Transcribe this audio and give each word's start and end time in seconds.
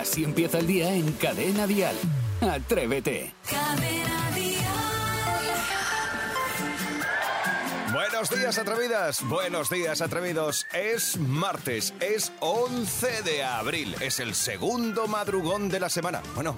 Así 0.00 0.24
empieza 0.24 0.58
el 0.58 0.66
día 0.66 0.94
en 0.94 1.12
Cadena 1.12 1.66
Dial. 1.66 1.94
Atrévete. 2.40 3.34
Buenos 7.92 8.30
días, 8.30 8.56
atrevidas. 8.56 9.22
Buenos 9.28 9.68
días, 9.68 10.00
atrevidos. 10.00 10.66
Es 10.72 11.18
martes, 11.18 11.92
es 12.00 12.32
11 12.40 13.22
de 13.24 13.44
abril. 13.44 13.94
Es 14.00 14.20
el 14.20 14.34
segundo 14.34 15.06
madrugón 15.06 15.68
de 15.68 15.80
la 15.80 15.90
semana. 15.90 16.22
Bueno, 16.34 16.54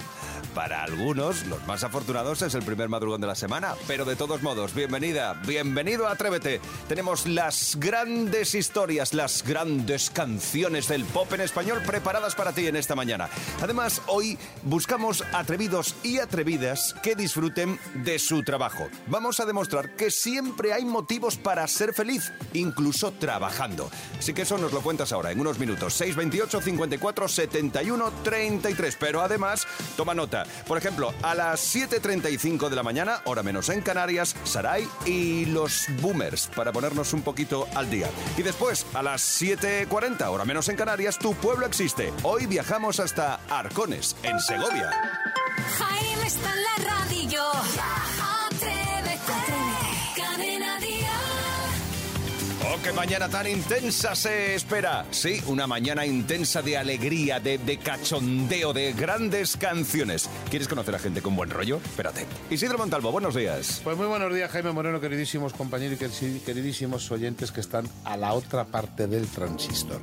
para 0.53 0.83
algunos, 0.83 1.45
los 1.47 1.65
más 1.67 1.83
afortunados, 1.83 2.41
es 2.41 2.53
el 2.55 2.63
primer 2.63 2.89
madrugón 2.89 3.21
de 3.21 3.27
la 3.27 3.35
semana. 3.35 3.75
Pero 3.87 4.05
de 4.05 4.15
todos 4.15 4.41
modos, 4.41 4.73
bienvenida, 4.73 5.33
bienvenido 5.45 6.07
a 6.07 6.11
Atrévete. 6.11 6.61
Tenemos 6.87 7.25
las 7.25 7.77
grandes 7.79 8.55
historias, 8.55 9.13
las 9.13 9.43
grandes 9.43 10.09
canciones 10.09 10.87
del 10.87 11.05
pop 11.05 11.31
en 11.33 11.41
español 11.41 11.81
preparadas 11.85 12.35
para 12.35 12.53
ti 12.53 12.67
en 12.67 12.75
esta 12.75 12.95
mañana. 12.95 13.29
Además, 13.61 14.01
hoy 14.07 14.37
buscamos 14.63 15.23
atrevidos 15.33 15.95
y 16.03 16.19
atrevidas 16.19 16.95
que 17.01 17.15
disfruten 17.15 17.79
de 17.95 18.19
su 18.19 18.43
trabajo. 18.43 18.87
Vamos 19.07 19.39
a 19.39 19.45
demostrar 19.45 19.95
que 19.95 20.11
siempre 20.11 20.73
hay 20.73 20.85
motivos 20.85 21.37
para 21.37 21.67
ser 21.67 21.93
feliz, 21.93 22.31
incluso 22.53 23.11
trabajando. 23.13 23.89
Así 24.17 24.33
que 24.33 24.43
eso 24.43 24.57
nos 24.57 24.73
lo 24.73 24.81
cuentas 24.81 25.11
ahora, 25.11 25.31
en 25.31 25.39
unos 25.39 25.59
minutos. 25.59 25.93
628 25.95 26.61
54 26.61 27.27
71 27.27 28.11
33. 28.23 28.97
Pero 28.99 29.21
además, 29.21 29.67
toma 29.95 30.13
nota. 30.13 30.42
Por 30.67 30.77
ejemplo, 30.77 31.13
a 31.21 31.35
las 31.35 31.75
7.35 31.75 32.69
de 32.69 32.75
la 32.75 32.83
mañana, 32.83 33.21
hora 33.25 33.43
menos 33.43 33.69
en 33.69 33.81
Canarias, 33.81 34.35
Sarai 34.43 34.87
y 35.05 35.45
los 35.45 35.85
Boomers, 36.01 36.47
para 36.55 36.71
ponernos 36.71 37.13
un 37.13 37.21
poquito 37.21 37.67
al 37.75 37.89
día. 37.89 38.09
Y 38.37 38.41
después, 38.41 38.85
a 38.93 39.03
las 39.03 39.41
7.40, 39.41 40.27
hora 40.27 40.45
menos 40.45 40.69
en 40.69 40.75
Canarias, 40.75 41.17
Tu 41.17 41.33
Pueblo 41.35 41.65
Existe. 41.65 42.13
Hoy 42.23 42.45
viajamos 42.45 42.99
hasta 42.99 43.39
Arcones, 43.49 44.15
en 44.23 44.39
Segovia. 44.39 44.91
Jaime 45.77 46.27
está 46.27 46.53
en 46.53 46.63
la 46.63 46.91
radio. 46.91 47.43
Qué 52.83 52.91
mañana 52.91 53.29
tan 53.29 53.47
intensa 53.47 54.13
se 54.13 54.55
espera! 54.55 55.05
Sí, 55.11 55.41
una 55.47 55.67
mañana 55.67 56.05
intensa 56.05 56.61
de 56.61 56.77
alegría, 56.77 57.39
de, 57.39 57.57
de 57.57 57.77
cachondeo, 57.77 58.73
de 58.73 58.91
grandes 58.93 59.55
canciones. 59.55 60.29
¿Quieres 60.49 60.67
conocer 60.67 60.93
a 60.95 60.99
gente 60.99 61.21
con 61.21 61.35
buen 61.35 61.49
rollo? 61.49 61.77
Espérate. 61.77 62.25
Isidro 62.49 62.77
Montalvo, 62.77 63.11
buenos 63.11 63.35
días. 63.35 63.79
Pues 63.83 63.95
muy 63.97 64.07
buenos 64.07 64.33
días, 64.33 64.51
Jaime 64.51 64.71
Moreno, 64.73 64.99
queridísimos 64.99 65.53
compañeros 65.53 65.97
y 65.99 66.03
queri- 66.03 66.41
queridísimos 66.41 67.09
oyentes 67.11 67.51
que 67.53 67.61
están 67.61 67.87
a 68.03 68.17
la 68.17 68.33
otra 68.33 68.65
parte 68.65 69.07
del 69.07 69.27
transistor. 69.27 70.01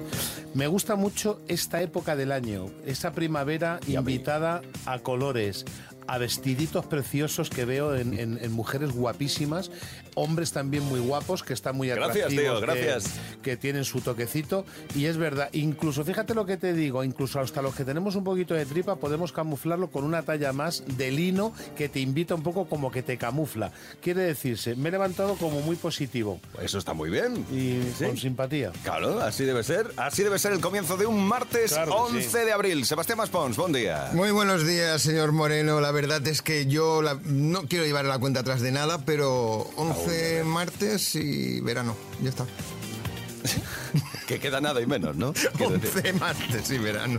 Me 0.54 0.66
gusta 0.66 0.96
mucho 0.96 1.40
esta 1.48 1.82
época 1.82 2.16
del 2.16 2.32
año, 2.32 2.66
esa 2.86 3.12
primavera 3.12 3.78
invitada 3.88 4.62
a 4.86 4.98
colores, 5.00 5.64
a 6.12 6.18
vestiditos 6.18 6.86
preciosos 6.86 7.50
que 7.50 7.64
veo 7.64 7.94
en, 7.94 8.18
en- 8.18 8.38
en 8.42 8.52
mujeres 8.52 8.90
guapísimas, 8.92 9.70
hombres 10.16 10.50
también 10.52 10.82
muy 10.84 10.98
guapos 10.98 11.42
que 11.44 11.52
están 11.54 11.76
muy 11.76 11.86
Gracias, 11.88 12.26
atractivos, 12.26 12.58
tío, 12.58 12.60
gracias. 12.60 13.04
Que, 13.42 13.50
que 13.52 13.56
tienen 13.56 13.84
su 13.84 14.00
toquecito. 14.00 14.64
Y 14.96 15.04
es 15.06 15.16
verdad, 15.16 15.48
incluso, 15.52 16.04
fíjate 16.04 16.34
lo 16.34 16.46
que 16.46 16.56
te 16.56 16.72
digo, 16.72 17.04
incluso 17.04 17.38
hasta 17.38 17.62
los 17.62 17.74
que 17.76 17.84
tenemos 17.84 18.16
un 18.16 18.24
poquito 18.24 18.54
de 18.54 18.66
tripa 18.66 18.96
podemos 18.96 19.32
camuflarlo 19.32 19.90
con 19.90 20.02
una 20.04 20.22
talla 20.22 20.52
más 20.52 20.82
de 20.96 21.12
lino 21.12 21.52
que 21.76 21.88
te 21.88 22.00
invita 22.00 22.34
un 22.34 22.42
poco 22.42 22.68
como 22.68 22.90
que 22.90 23.02
te 23.04 23.16
camufla. 23.16 23.70
Quiere 24.02 24.22
decirse, 24.22 24.74
me 24.74 24.88
he 24.88 24.92
levantado 24.92 25.36
como 25.36 25.60
muy 25.60 25.76
positivo 25.76 26.40
Eso 26.60 26.78
está 26.78 26.92
muy 26.92 27.08
bien. 27.10 27.46
y 27.52 27.80
Sí. 27.96 28.04
con 28.06 28.16
simpatía. 28.16 28.72
Claro, 28.82 29.20
así 29.20 29.44
debe 29.44 29.62
ser. 29.62 29.92
Así 29.96 30.22
debe 30.24 30.38
ser 30.40 30.52
el 30.52 30.60
comienzo 30.60 30.96
de 30.96 31.06
un 31.06 31.24
martes 31.26 31.72
Claro 31.72 31.92
que 31.92 32.16
11 32.16 32.22
sí. 32.40 32.44
de 32.46 32.52
abril. 32.52 32.84
Sebastián 32.84 33.18
Maspons, 33.18 33.56
buen 33.56 33.72
día. 33.72 34.10
Muy 34.12 34.32
buenos 34.32 34.66
días, 34.66 35.02
señor 35.02 35.30
Moreno. 35.32 35.80
La 35.80 35.92
verdad 36.00 36.26
es 36.28 36.40
que 36.42 36.66
yo 36.66 37.02
la- 37.02 37.18
no 37.24 37.62
quiero 37.68 37.84
llevar 37.84 38.04
la 38.04 38.18
cuenta 38.18 38.40
atrás 38.40 38.60
de 38.60 38.72
nada, 38.72 39.04
pero 39.04 39.70
11 39.76 40.44
martes 40.44 41.14
y 41.14 41.60
verano. 41.60 41.96
Ya 42.22 42.30
está. 42.30 42.46
Que 44.26 44.38
queda 44.38 44.60
nada 44.60 44.80
y 44.80 44.86
menos, 44.86 45.16
¿no? 45.16 45.32
Quiero 45.56 45.76
decir, 45.78 46.02
11 46.06 46.12
martes 46.14 46.70
y 46.70 46.78
verano. 46.78 47.18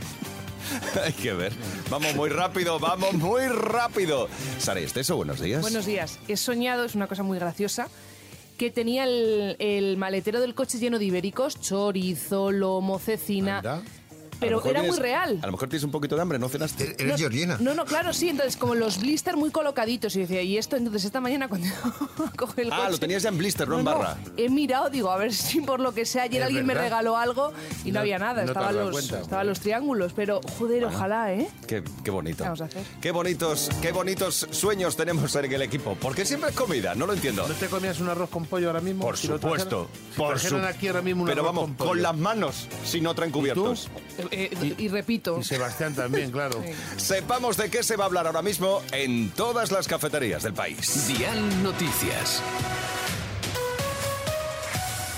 Hay 1.03 1.11
que 1.11 1.33
ver. 1.33 1.51
Vamos 1.89 2.15
muy 2.15 2.29
rápido, 2.29 2.79
vamos 2.79 3.13
muy 3.15 3.47
rápido. 3.49 4.29
Sara 4.57 4.79
Esteso, 4.79 5.17
buenos 5.17 5.41
días. 5.41 5.61
Buenos 5.61 5.85
días. 5.85 6.19
He 6.29 6.37
soñado, 6.37 6.85
es 6.85 6.95
una 6.95 7.07
cosa 7.07 7.23
muy 7.23 7.37
graciosa, 7.37 7.89
que 8.57 8.71
tenía 8.71 9.03
el, 9.03 9.57
el 9.59 9.97
maletero 9.97 10.39
del 10.39 10.55
coche 10.55 10.77
lleno 10.79 10.99
de 10.99 11.05
ibéricos, 11.05 11.59
chorizo, 11.59 12.51
lomo, 12.51 12.97
cecina. 12.99 13.57
Anda. 13.57 13.81
Pero 14.41 14.61
era 14.65 14.83
muy 14.83 14.97
real. 14.97 15.39
A 15.41 15.45
lo 15.45 15.51
mejor 15.53 15.69
tienes 15.69 15.83
un 15.85 15.91
poquito 15.91 16.15
de 16.15 16.21
hambre, 16.23 16.37
¿no 16.39 16.49
cenaste? 16.49 16.95
Eres 16.99 17.17
Georgina. 17.17 17.57
No, 17.61 17.73
no, 17.73 17.85
claro, 17.85 18.11
sí. 18.11 18.27
Entonces, 18.29 18.57
como 18.57 18.75
los 18.75 18.99
blisters 18.99 19.37
muy 19.37 19.51
colocaditos. 19.51 20.15
Y 20.17 20.19
decía, 20.21 20.41
¿y 20.41 20.57
esto? 20.57 20.75
Entonces, 20.75 21.05
esta 21.05 21.21
mañana 21.21 21.47
cuando 21.47 21.67
coge 22.37 22.63
el 22.63 22.73
Ah, 22.73 22.77
coche... 22.77 22.91
lo 22.91 22.97
tenías 22.97 23.23
ya 23.23 23.29
en 23.29 23.37
blister, 23.37 23.67
no 23.67 23.79
en 23.79 23.85
barra. 23.85 24.17
He 24.37 24.49
mirado, 24.49 24.89
digo, 24.89 25.11
a 25.11 25.17
ver 25.17 25.33
si 25.33 25.61
por 25.61 25.79
lo 25.79 25.93
que 25.93 26.05
sea 26.05 26.23
ayer 26.23 26.41
Es 26.41 26.47
alguien 26.47 26.65
me 26.65 26.73
regaló 26.73 27.15
algo 27.17 27.53
y 27.85 27.89
no, 27.89 27.93
No- 27.95 27.99
había 28.01 28.19
nada. 28.19 28.41
no 28.43 28.47
estaban, 28.49 28.75
los, 28.75 28.91
cuenta. 28.91 29.21
estaban 29.21 29.47
los 29.47 29.59
triángulos. 29.61 30.13
Pero, 30.13 30.41
joder, 30.57 30.85
ojalá, 30.85 31.33
¿eh? 31.33 31.47
Qué, 31.67 31.83
qué 32.03 32.11
bonito. 32.11 32.37
¿Qué 32.39 32.43
vamos 32.43 32.61
a 32.61 32.65
hacer? 32.65 32.83
Qué 32.99 33.11
bonitos, 33.11 33.69
qué 33.81 33.91
bonitos 33.91 34.47
sueños 34.51 34.95
tenemos 34.95 35.35
en 35.35 35.51
el 35.53 35.61
equipo. 35.61 35.95
Porque 36.01 36.25
siempre 36.25 36.49
es 36.49 36.55
comida, 36.55 36.95
no 36.95 37.05
lo 37.05 37.13
entiendo. 37.13 37.47
¿No 37.47 37.53
te 37.53 37.67
comías 37.67 37.99
un 37.99 38.09
arroz 38.09 38.29
con 38.29 38.45
pollo 38.45 38.67
ahora 38.67 38.81
mismo? 38.81 39.03
Por 39.03 39.17
Si 39.17 39.27
supuesto. 39.27 39.87
trajeran- 39.87 40.11
si 40.13 40.17
por 40.17 40.29
trajeran 40.39 40.61
su- 40.61 40.67
aquí 40.67 40.87
ahora 40.87 41.01
mismo 41.03 41.21
un 41.23 41.29
Pero 41.29 41.41
arroz 41.43 41.55
vamos, 41.55 41.71
con 41.77 42.01
las 42.01 42.17
manos, 42.17 42.67
si 42.85 43.01
no 43.01 43.13
traen 43.13 43.31
cubiertos. 43.31 43.89
Eh, 44.17 44.49
eh, 44.51 44.75
y, 44.77 44.87
repito. 44.87 45.39
Y 45.39 45.43
Sebastián 45.43 45.95
también, 45.95 46.31
claro. 46.31 46.63
Sepamos 46.97 47.57
de 47.57 47.69
qué 47.69 47.83
se 47.83 47.95
va 47.95 48.05
a 48.05 48.07
hablar 48.07 48.27
ahora 48.27 48.41
mismo 48.41 48.81
en 48.91 49.29
todas 49.31 49.71
las 49.71 49.87
cafeterías 49.87 50.43
del 50.43 50.53
país. 50.53 51.07
Dial 51.07 51.63
Noticias. 51.63 52.41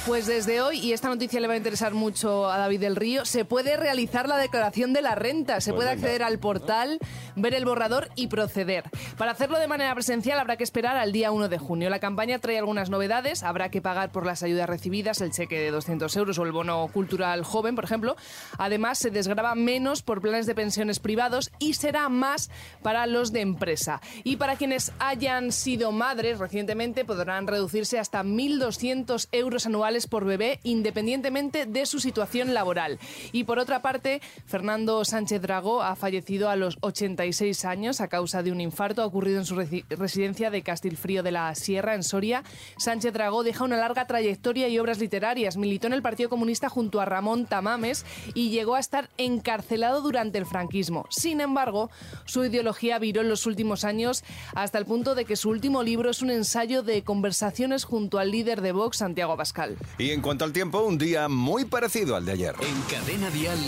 Pues 0.05 0.25
desde 0.25 0.59
hoy, 0.59 0.79
y 0.79 0.91
esta 0.91 1.07
noticia 1.07 1.39
le 1.39 1.47
va 1.47 1.53
a 1.53 1.57
interesar 1.57 1.93
mucho 1.93 2.51
a 2.51 2.57
David 2.57 2.81
del 2.81 2.97
Río, 2.97 3.23
se 3.23 3.45
puede 3.45 3.77
realizar 3.77 4.27
la 4.27 4.35
declaración 4.35 4.91
de 4.91 5.01
la 5.01 5.15
renta. 5.15 5.61
Se 5.61 5.71
Pues 5.71 5.77
puede 5.85 5.95
venga. 5.95 6.05
acceder 6.07 6.23
al 6.23 6.39
portal, 6.39 6.99
ver 7.37 7.53
el 7.53 7.63
borrador 7.63 8.09
y 8.17 8.27
proceder. 8.27 8.83
Para 9.17 9.31
hacerlo 9.31 9.59
de 9.59 9.67
manera 9.69 9.95
presencial 9.95 10.39
habrá 10.41 10.57
que 10.57 10.65
esperar 10.65 10.97
al 10.97 11.13
día 11.13 11.31
1 11.31 11.47
de 11.47 11.57
junio. 11.57 11.89
La 11.89 11.99
campaña 11.99 12.37
trae 12.39 12.57
algunas 12.57 12.89
novedades. 12.89 13.43
Habrá 13.43 13.69
que 13.69 13.81
pagar 13.81 14.11
por 14.11 14.25
las 14.25 14.43
ayudas 14.43 14.67
recibidas, 14.67 15.21
el 15.21 15.31
cheque 15.31 15.57
de 15.57 15.71
200 15.71 16.13
euros 16.17 16.37
o 16.37 16.43
el 16.43 16.51
bono 16.51 16.85
cultural 16.93 17.45
joven, 17.45 17.73
por 17.75 17.85
ejemplo. 17.85 18.17
Además, 18.57 18.97
se 18.99 19.09
desgrava 19.09 19.55
menos 19.55 20.01
por 20.01 20.19
planes 20.19 20.47
de 20.47 20.53
pensiones 20.53 20.99
privados 20.99 21.49
y 21.59 21.75
será 21.75 22.09
más 22.09 22.49
para 22.81 23.07
los 23.07 23.31
de 23.31 23.39
empresa. 23.39 24.01
Y 24.25 24.35
para 24.35 24.57
quienes 24.57 24.91
hayan 24.99 25.53
sido 25.53 25.93
madres 25.93 26.39
recientemente 26.39 27.05
podrán 27.05 27.47
reducirse 27.47 27.99
hasta 27.99 28.21
1.200 28.23 29.29
euros 29.31 29.65
anuales 29.65 29.92
por 30.07 30.25
bebé 30.25 30.59
independientemente 30.63 31.65
de 31.65 31.85
su 31.85 31.99
situación 31.99 32.53
laboral. 32.53 32.99
Y 33.31 33.43
por 33.45 33.59
otra 33.59 33.81
parte, 33.81 34.21
Fernando 34.45 35.03
Sánchez 35.05 35.41
Dragó 35.41 35.81
ha 35.83 35.95
fallecido 35.95 36.49
a 36.49 36.55
los 36.55 36.77
86 36.81 37.65
años 37.65 38.01
a 38.01 38.07
causa 38.07 38.43
de 38.43 38.51
un 38.51 38.61
infarto. 38.61 39.05
Ocurrido 39.05 39.39
en 39.39 39.45
su 39.45 39.55
resi- 39.55 39.85
residencia 39.89 40.49
de 40.49 40.61
Castilfrío 40.61 41.23
de 41.23 41.31
la 41.31 41.53
Sierra, 41.55 41.95
en 41.95 42.03
Soria. 42.03 42.43
Sánchez 42.77 43.13
Dragó 43.13 43.43
deja 43.43 43.63
una 43.63 43.77
larga 43.77 44.05
trayectoria 44.07 44.67
y 44.67 44.79
obras 44.79 44.99
literarias. 44.99 45.57
Militó 45.57 45.87
en 45.87 45.93
el 45.93 46.01
Partido 46.01 46.29
Comunista 46.29 46.69
junto 46.69 46.99
a 47.01 47.05
Ramón 47.05 47.45
Tamames 47.45 48.05
y 48.33 48.49
llegó 48.49 48.75
a 48.75 48.79
estar 48.79 49.09
encarcelado 49.17 50.01
durante 50.01 50.37
el 50.37 50.45
franquismo. 50.45 51.05
Sin 51.09 51.41
embargo, 51.41 51.89
su 52.25 52.43
ideología 52.43 52.99
viró 52.99 53.21
en 53.21 53.29
los 53.29 53.45
últimos 53.45 53.83
años 53.83 54.23
hasta 54.55 54.77
el 54.77 54.85
punto 54.85 55.15
de 55.15 55.25
que 55.25 55.35
su 55.35 55.49
último 55.49 55.83
libro 55.83 56.09
es 56.09 56.21
un 56.21 56.29
ensayo 56.31 56.83
de 56.83 57.03
conversaciones 57.03 57.83
junto 57.83 58.19
al 58.19 58.31
líder 58.31 58.61
de 58.61 58.71
Vox, 58.71 58.97
Santiago 58.97 59.33
Abascal. 59.33 59.77
Y 59.97 60.11
en 60.11 60.21
cuanto 60.21 60.45
al 60.45 60.53
tiempo, 60.53 60.81
un 60.81 60.97
día 60.97 61.29
muy 61.29 61.65
parecido 61.65 62.15
al 62.15 62.25
de 62.25 62.31
ayer. 62.31 62.55
En 62.61 62.81
Cadena 62.83 63.29
Dial, 63.29 63.59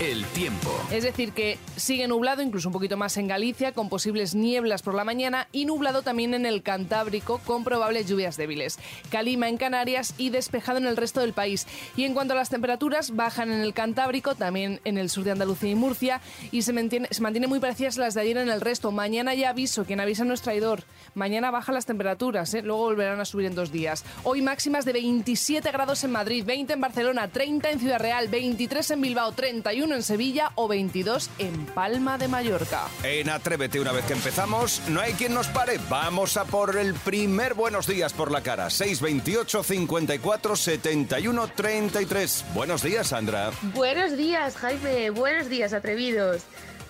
el 0.00 0.24
tiempo. 0.26 0.70
Es 0.90 1.02
decir, 1.02 1.32
que 1.32 1.58
sigue 1.76 2.06
nublado, 2.06 2.42
incluso 2.42 2.68
un 2.68 2.72
poquito 2.72 2.96
más 2.96 3.16
en 3.16 3.26
Galicia, 3.26 3.72
con 3.72 3.88
posibles 3.88 4.34
nieblas 4.34 4.82
por 4.82 4.94
la 4.94 5.04
mañana 5.04 5.48
y 5.52 5.64
nublado 5.64 6.02
también 6.02 6.34
en 6.34 6.46
el 6.46 6.62
Cantábrico, 6.62 7.40
con 7.44 7.64
probables 7.64 8.08
lluvias 8.08 8.36
débiles. 8.36 8.78
Calima 9.10 9.48
en 9.48 9.56
Canarias 9.56 10.14
y 10.18 10.30
despejado 10.30 10.78
en 10.78 10.86
el 10.86 10.96
resto 10.96 11.20
del 11.20 11.32
país. 11.32 11.66
Y 11.96 12.04
en 12.04 12.14
cuanto 12.14 12.34
a 12.34 12.36
las 12.36 12.50
temperaturas, 12.50 13.16
bajan 13.16 13.50
en 13.50 13.60
el 13.60 13.74
Cantábrico, 13.74 14.34
también 14.34 14.80
en 14.84 14.98
el 14.98 15.10
sur 15.10 15.24
de 15.24 15.32
Andalucía 15.32 15.70
y 15.70 15.74
Murcia, 15.74 16.20
y 16.50 16.62
se 16.62 16.72
mantiene, 16.72 17.08
se 17.10 17.22
mantiene 17.22 17.46
muy 17.46 17.60
parecidas 17.60 17.98
a 17.98 18.02
las 18.02 18.14
de 18.14 18.20
ayer 18.20 18.36
en 18.36 18.48
el 18.48 18.60
resto. 18.60 18.92
Mañana 18.92 19.34
ya 19.34 19.50
aviso, 19.50 19.84
quien 19.84 20.00
avisa 20.00 20.24
no 20.24 20.34
es 20.34 20.42
traidor. 20.42 20.84
Mañana 21.14 21.50
bajan 21.50 21.74
las 21.74 21.86
temperaturas, 21.86 22.54
¿eh? 22.54 22.62
luego 22.62 22.82
volverán 22.82 23.20
a 23.20 23.24
subir 23.24 23.46
en 23.46 23.54
dos 23.54 23.72
días. 23.72 24.04
Hoy 24.24 24.42
máximas 24.42 24.84
de 24.84 24.92
27 24.92 25.61
grados 25.70 26.02
en 26.02 26.10
Madrid, 26.10 26.44
20 26.44 26.72
en 26.72 26.80
Barcelona, 26.80 27.28
30 27.28 27.70
en 27.70 27.78
Ciudad 27.78 28.00
Real, 28.00 28.28
23 28.28 28.90
en 28.90 29.00
Bilbao, 29.00 29.32
31 29.32 29.94
en 29.94 30.02
Sevilla 30.02 30.52
o 30.56 30.66
22 30.66 31.30
en 31.38 31.66
Palma 31.66 32.18
de 32.18 32.28
Mallorca. 32.28 32.88
En 33.04 33.30
Atrévete, 33.30 33.78
una 33.80 33.92
vez 33.92 34.04
que 34.06 34.14
empezamos, 34.14 34.82
no 34.88 35.00
hay 35.00 35.12
quien 35.12 35.34
nos 35.34 35.48
pare. 35.48 35.78
Vamos 35.88 36.36
a 36.36 36.44
por 36.44 36.76
el 36.76 36.94
primer 36.94 37.54
buenos 37.54 37.86
días 37.86 38.12
por 38.12 38.30
la 38.30 38.42
cara. 38.42 38.70
628 38.70 39.62
54 39.62 40.56
71 40.56 41.48
33. 41.48 42.44
Buenos 42.54 42.82
días, 42.82 43.08
Sandra. 43.08 43.50
Buenos 43.74 44.16
días, 44.16 44.56
Jaime. 44.56 45.10
Buenos 45.10 45.48
días, 45.48 45.72
atrevidos. 45.72 46.42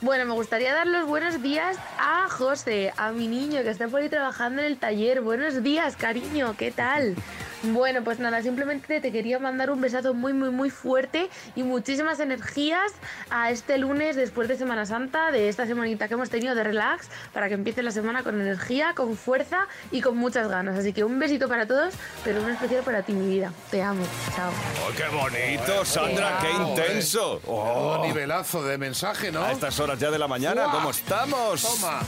Bueno, 0.03 0.25
me 0.27 0.33
gustaría 0.33 0.75
dar 0.75 0.89
los 0.89 1.07
buenos 1.07 1.41
días 1.43 1.77
a 1.97 2.29
José, 2.29 2.93
a 2.97 3.13
mi 3.13 3.29
niño 3.29 3.63
que 3.63 3.71
está 3.71 3.87
por 3.87 4.01
ahí 4.01 4.09
trabajando 4.09 4.61
en 4.61 4.67
el 4.67 4.77
taller. 4.77 5.21
Buenos 5.21 5.63
días, 5.63 5.97
cariño, 5.97 6.57
¿qué 6.59 6.73
tal? 6.73 7.15
Bueno, 7.65 8.03
pues 8.03 8.19
nada, 8.19 8.43
simplemente 8.43 9.01
te 9.01 9.13
quería 9.13 9.39
mandar 9.39 9.71
un 9.71 9.81
besazo 9.81 10.15
muy, 10.15 10.33
muy, 10.33 10.51
muy 10.51 10.69
fuerte 10.69 11.31
y 11.55 11.63
muchísimas 11.63 12.19
energías 12.19 12.91
a 13.31 13.53
este 13.53 13.79
lunes 13.79 14.17
después 14.17 14.49
de 14.49 14.57
Semana 14.57 14.85
Santa, 14.85 15.31
de 15.31 15.49
esta 15.49 15.65
semanita 15.65 16.09
que 16.09 16.15
hemos 16.15 16.29
tenido 16.29 16.57
de 16.57 16.65
relax, 16.65 17.09
para 17.33 17.47
que 17.47 17.55
empiece 17.55 17.85
la 17.85 17.93
semana 17.93 18.25
con 18.25 18.41
energía, 18.41 18.95
con 18.97 19.17
fuerza 19.17 19.69
y 19.93 20.01
con 20.01 20.17
muchas 20.17 20.49
ganas. 20.49 20.77
Así 20.77 20.93
que 20.93 21.05
un 21.05 21.21
besito 21.21 21.49
para 21.49 21.65
todos, 21.69 21.95
pero 22.25 22.43
un 22.43 22.51
especial 22.51 22.83
para 22.83 23.03
ti, 23.03 23.13
mi 23.13 23.33
vida. 23.33 23.53
Te 23.71 23.81
amo. 23.81 24.05
Chao. 24.35 24.51
¡Oh, 24.85 24.91
qué 24.97 25.07
bonito, 25.15 25.85
Sandra! 25.85 26.41
¡Qué 26.41 26.51
intenso! 26.51 27.41
Oh, 27.47 28.01
Oh, 28.01 28.05
nivelazo 28.05 28.65
de 28.65 28.77
mensaje, 28.77 29.31
¿no? 29.31 29.45
a 29.45 29.53
estas 29.53 29.79
horas 29.79 29.92
ya 29.99 30.11
de 30.11 30.19
la 30.19 30.29
mañana. 30.29 30.69
¿cómo 30.71 30.91
estamos? 30.91 31.63
Toma. 31.63 32.01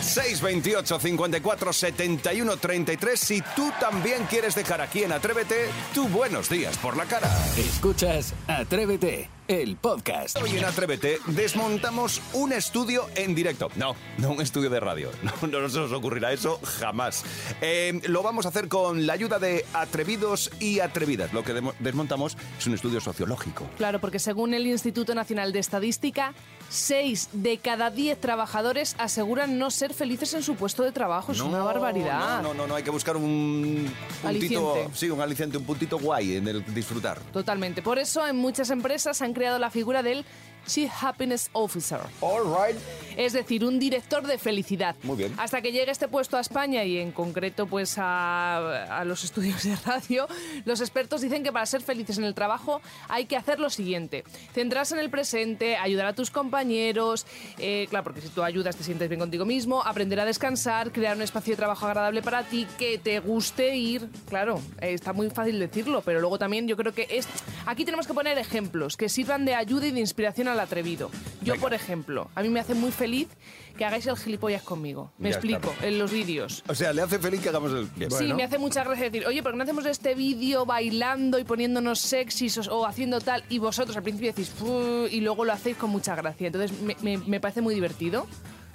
628 0.00 0.98
54 0.98 1.72
71 1.72 2.56
33. 2.56 3.18
Si 3.18 3.42
tú 3.54 3.70
también 3.80 4.24
quieres 4.24 4.54
dejar 4.54 4.80
aquí 4.80 5.02
en 5.02 5.12
Atrévete, 5.12 5.68
tu 5.94 6.08
buenos 6.08 6.48
días 6.48 6.76
por 6.78 6.96
la 6.96 7.04
cara. 7.04 7.28
Escuchas 7.56 8.34
Atrévete, 8.46 9.28
el 9.48 9.76
podcast. 9.76 10.36
Hoy 10.40 10.56
en 10.56 10.64
Atrévete 10.64 11.18
desmontamos 11.26 12.22
un 12.32 12.52
estudio 12.52 13.06
en 13.14 13.34
directo. 13.34 13.70
No, 13.76 13.96
no 14.18 14.32
un 14.32 14.40
estudio 14.40 14.70
de 14.70 14.80
radio. 14.80 15.10
No, 15.48 15.60
no 15.60 15.68
se 15.68 15.78
nos 15.78 15.92
ocurrirá 15.92 16.32
eso 16.32 16.60
jamás. 16.62 17.24
Eh, 17.60 18.00
lo 18.06 18.22
vamos 18.22 18.44
a 18.46 18.50
hacer 18.50 18.68
con 18.68 19.06
la 19.06 19.12
ayuda 19.12 19.38
de 19.38 19.64
atrevidos 19.72 20.50
y 20.58 20.80
atrevidas. 20.80 21.32
Lo 21.32 21.44
que 21.44 21.60
desmontamos 21.78 22.36
es 22.58 22.66
un 22.66 22.74
estudio 22.74 23.00
sociológico. 23.00 23.64
Claro, 23.76 24.00
porque 24.00 24.18
según 24.18 24.54
el 24.54 24.66
Instituto 24.66 25.14
Nacional 25.14 25.52
de 25.52 25.60
Estadística, 25.60 26.34
6 26.70 27.30
de 27.32 27.58
cada 27.58 27.90
10 27.90 28.20
trabajadores 28.20 28.94
aseguran 28.98 29.58
no 29.58 29.70
ser 29.70 29.87
felices 29.94 30.32
en 30.34 30.42
su 30.42 30.54
puesto 30.54 30.82
de 30.82 30.92
trabajo. 30.92 31.32
Es 31.32 31.40
una 31.40 31.62
barbaridad. 31.62 32.42
No, 32.42 32.48
no, 32.48 32.54
no, 32.54 32.66
no, 32.68 32.74
hay 32.74 32.82
que 32.82 32.90
buscar 32.90 33.16
un 33.16 33.92
puntito, 34.22 34.72
Aliciente. 34.74 34.88
sí, 34.92 35.10
un 35.10 35.20
aliciente, 35.20 35.56
un 35.58 35.64
puntito 35.64 35.98
guay 35.98 36.36
en 36.36 36.48
el 36.48 36.74
disfrutar. 36.74 37.18
Totalmente. 37.32 37.82
Por 37.82 37.98
eso 37.98 38.26
en 38.26 38.36
muchas 38.36 38.70
empresas 38.70 39.20
han 39.22 39.32
creado 39.32 39.58
la 39.58 39.70
figura 39.70 40.02
del 40.02 40.24
Chief 40.66 40.90
Happiness 41.02 41.50
Officer. 41.52 42.00
All 42.20 42.42
right. 42.44 42.76
Es 43.16 43.32
decir, 43.32 43.64
un 43.64 43.78
director 43.78 44.26
de 44.26 44.38
felicidad. 44.38 44.96
Muy 45.02 45.16
bien. 45.16 45.34
Hasta 45.38 45.60
que 45.60 45.72
llegue 45.72 45.90
este 45.90 46.08
puesto 46.08 46.36
a 46.36 46.40
España 46.40 46.84
y 46.84 46.98
en 46.98 47.12
concreto 47.12 47.66
pues 47.66 47.96
a, 47.98 48.98
a 48.98 49.04
los 49.04 49.24
estudios 49.24 49.62
de 49.62 49.76
radio, 49.76 50.28
los 50.64 50.80
expertos 50.80 51.20
dicen 51.20 51.42
que 51.42 51.52
para 51.52 51.66
ser 51.66 51.82
felices 51.82 52.18
en 52.18 52.24
el 52.24 52.34
trabajo 52.34 52.80
hay 53.08 53.26
que 53.26 53.36
hacer 53.36 53.60
lo 53.60 53.70
siguiente. 53.70 54.24
Centrarse 54.52 54.94
en 54.94 55.00
el 55.00 55.10
presente, 55.10 55.76
ayudar 55.76 56.06
a 56.06 56.12
tus 56.12 56.30
compañeros, 56.30 57.26
eh, 57.58 57.86
claro, 57.90 58.04
porque 58.04 58.20
si 58.20 58.28
tú 58.28 58.42
ayudas 58.42 58.76
te 58.76 58.84
sientes 58.84 59.08
bien 59.08 59.20
contigo 59.20 59.44
mismo, 59.44 59.82
aprender 59.82 60.20
a 60.20 60.24
descansar, 60.24 60.92
crear 60.92 61.16
un 61.16 61.22
espacio 61.22 61.52
de 61.52 61.56
trabajo 61.56 61.86
agradable 61.86 62.22
para 62.22 62.44
ti, 62.44 62.66
que 62.78 62.98
te 62.98 63.20
guste 63.20 63.76
ir. 63.76 64.08
Claro, 64.28 64.60
eh, 64.80 64.92
está 64.92 65.12
muy 65.12 65.30
fácil 65.30 65.58
decirlo, 65.58 66.02
pero 66.02 66.20
luego 66.20 66.38
también 66.38 66.66
yo 66.68 66.76
creo 66.76 66.92
que 66.92 67.06
es... 67.10 67.26
Aquí 67.66 67.84
tenemos 67.84 68.06
que 68.06 68.14
poner 68.14 68.38
ejemplos 68.38 68.96
que 68.96 69.08
sirvan 69.08 69.44
de 69.44 69.54
ayuda 69.54 69.86
y 69.86 69.90
de 69.90 70.00
inspiración 70.00 70.47
al 70.52 70.60
atrevido. 70.60 71.10
Yo, 71.42 71.52
Venga. 71.54 71.60
por 71.62 71.74
ejemplo, 71.74 72.30
a 72.34 72.42
mí 72.42 72.48
me 72.48 72.60
hace 72.60 72.74
muy 72.74 72.90
feliz 72.92 73.28
que 73.76 73.84
hagáis 73.84 74.06
el 74.06 74.16
gilipollas 74.16 74.62
conmigo. 74.62 75.12
Me 75.18 75.28
Ya 75.30 75.36
explico, 75.36 75.58
estamos. 75.70 75.82
en 75.84 75.98
los 75.98 76.10
vídeos. 76.10 76.64
O 76.68 76.74
sea, 76.74 76.92
le 76.92 77.02
hace 77.02 77.18
feliz 77.18 77.40
que 77.40 77.48
hagamos 77.48 77.72
el... 77.72 77.86
Bien. 77.96 78.10
Sí, 78.10 78.32
me 78.34 78.42
hace 78.44 78.58
mucha 78.58 78.82
gracia 78.84 79.04
decir, 79.10 79.26
oye, 79.26 79.42
¿por 79.42 79.52
qué 79.52 79.58
no 79.58 79.62
hacemos 79.64 79.86
este 79.86 80.14
vídeo 80.14 80.66
bailando 80.66 81.38
y 81.38 81.44
poniéndonos 81.44 82.00
sexys 82.00 82.58
o, 82.58 82.78
o 82.78 82.86
haciendo 82.86 83.20
tal? 83.20 83.44
Y 83.48 83.58
vosotros 83.60 83.96
al 83.96 84.02
principio 84.02 84.30
decís, 84.32 84.48
"Fu", 84.50 85.06
y 85.10 85.20
luego 85.20 85.44
lo 85.44 85.52
hacéis 85.52 85.76
con 85.76 85.90
mucha 85.90 86.16
gracia. 86.16 86.48
Entonces 86.48 86.72
me, 86.82 86.96
me- 87.02 87.18
me 87.18 87.38
parece 87.40 87.60
muy 87.62 87.74
divertido. 87.74 88.26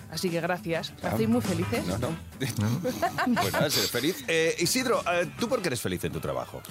Así 0.10 0.30
que 0.30 0.40
gracias. 0.42 0.94
¿Me 1.02 1.10
hacéis 1.10 1.28
muy 1.28 1.42
felices? 1.42 1.86
No, 1.88 1.98
no. 1.98 2.10
pues 2.40 3.52
nada, 3.52 3.70
ser 3.70 3.88
feliz. 3.90 4.24
Eh, 4.28 4.56
Isidro, 4.60 5.02
eh, 5.12 5.28
¿tú 5.40 5.50
por 5.50 5.60
qué 5.62 5.70
eres 5.70 5.81
feliz 5.81 6.04
en 6.04 6.12
tu 6.12 6.20
trabajo? 6.20 6.62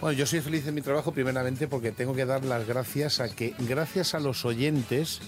Bueno, 0.00 0.18
yo 0.18 0.26
soy 0.26 0.40
feliz 0.40 0.66
en 0.66 0.74
mi 0.74 0.82
trabajo 0.82 1.12
primeramente 1.12 1.68
porque 1.68 1.90
tengo 1.90 2.14
que 2.14 2.26
dar 2.26 2.44
las 2.44 2.66
gracias 2.66 3.20
a 3.20 3.28
que, 3.34 3.54
gracias 3.60 4.14
a 4.14 4.20
los 4.20 4.44
oyentes 4.44 5.20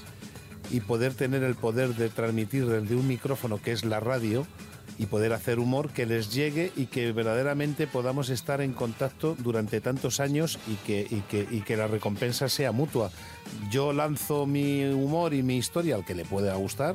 y 0.70 0.80
poder 0.80 1.14
tener 1.14 1.42
el 1.42 1.54
poder 1.54 1.94
de 1.94 2.10
transmitir 2.10 2.66
desde 2.66 2.94
un 2.94 3.08
micrófono 3.08 3.60
que 3.62 3.72
es 3.72 3.86
la 3.86 3.98
radio 3.98 4.46
y 4.98 5.06
poder 5.06 5.32
hacer 5.32 5.58
humor 5.58 5.90
que 5.90 6.04
les 6.04 6.34
llegue 6.34 6.70
y 6.76 6.86
que 6.86 7.12
verdaderamente 7.12 7.86
podamos 7.86 8.28
estar 8.28 8.60
en 8.60 8.74
contacto 8.74 9.36
durante 9.38 9.80
tantos 9.80 10.20
años 10.20 10.58
y 10.66 10.74
que, 10.74 11.06
y 11.08 11.20
que, 11.22 11.46
y 11.50 11.62
que 11.62 11.76
la 11.76 11.86
recompensa 11.86 12.48
sea 12.50 12.70
mutua. 12.70 13.10
Yo 13.70 13.94
lanzo 13.94 14.44
mi 14.44 14.84
humor 14.84 15.32
y 15.32 15.42
mi 15.42 15.56
historia 15.56 15.94
al 15.94 16.04
que 16.04 16.14
le 16.14 16.26
pueda 16.26 16.54
gustar 16.56 16.94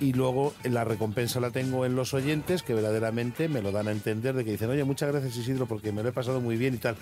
y 0.00 0.12
luego 0.14 0.54
la 0.64 0.84
recompensa 0.84 1.40
la 1.40 1.50
tengo 1.50 1.84
en 1.86 1.94
los 1.94 2.14
oyentes 2.14 2.62
que 2.62 2.74
verdaderamente 2.74 3.48
me 3.48 3.62
lo 3.62 3.70
dan 3.70 3.88
a 3.88 3.92
entender 3.92 4.34
de 4.34 4.44
que 4.44 4.52
dicen, 4.52 4.70
oye, 4.70 4.82
muchas 4.84 5.10
gracias 5.12 5.36
Isidro 5.36 5.66
porque 5.66 5.92
me 5.92 6.02
lo 6.02 6.08
he 6.08 6.12
pasado 6.12 6.40
muy 6.40 6.56
bien 6.56 6.74
y 6.74 6.78
tal. 6.78 6.96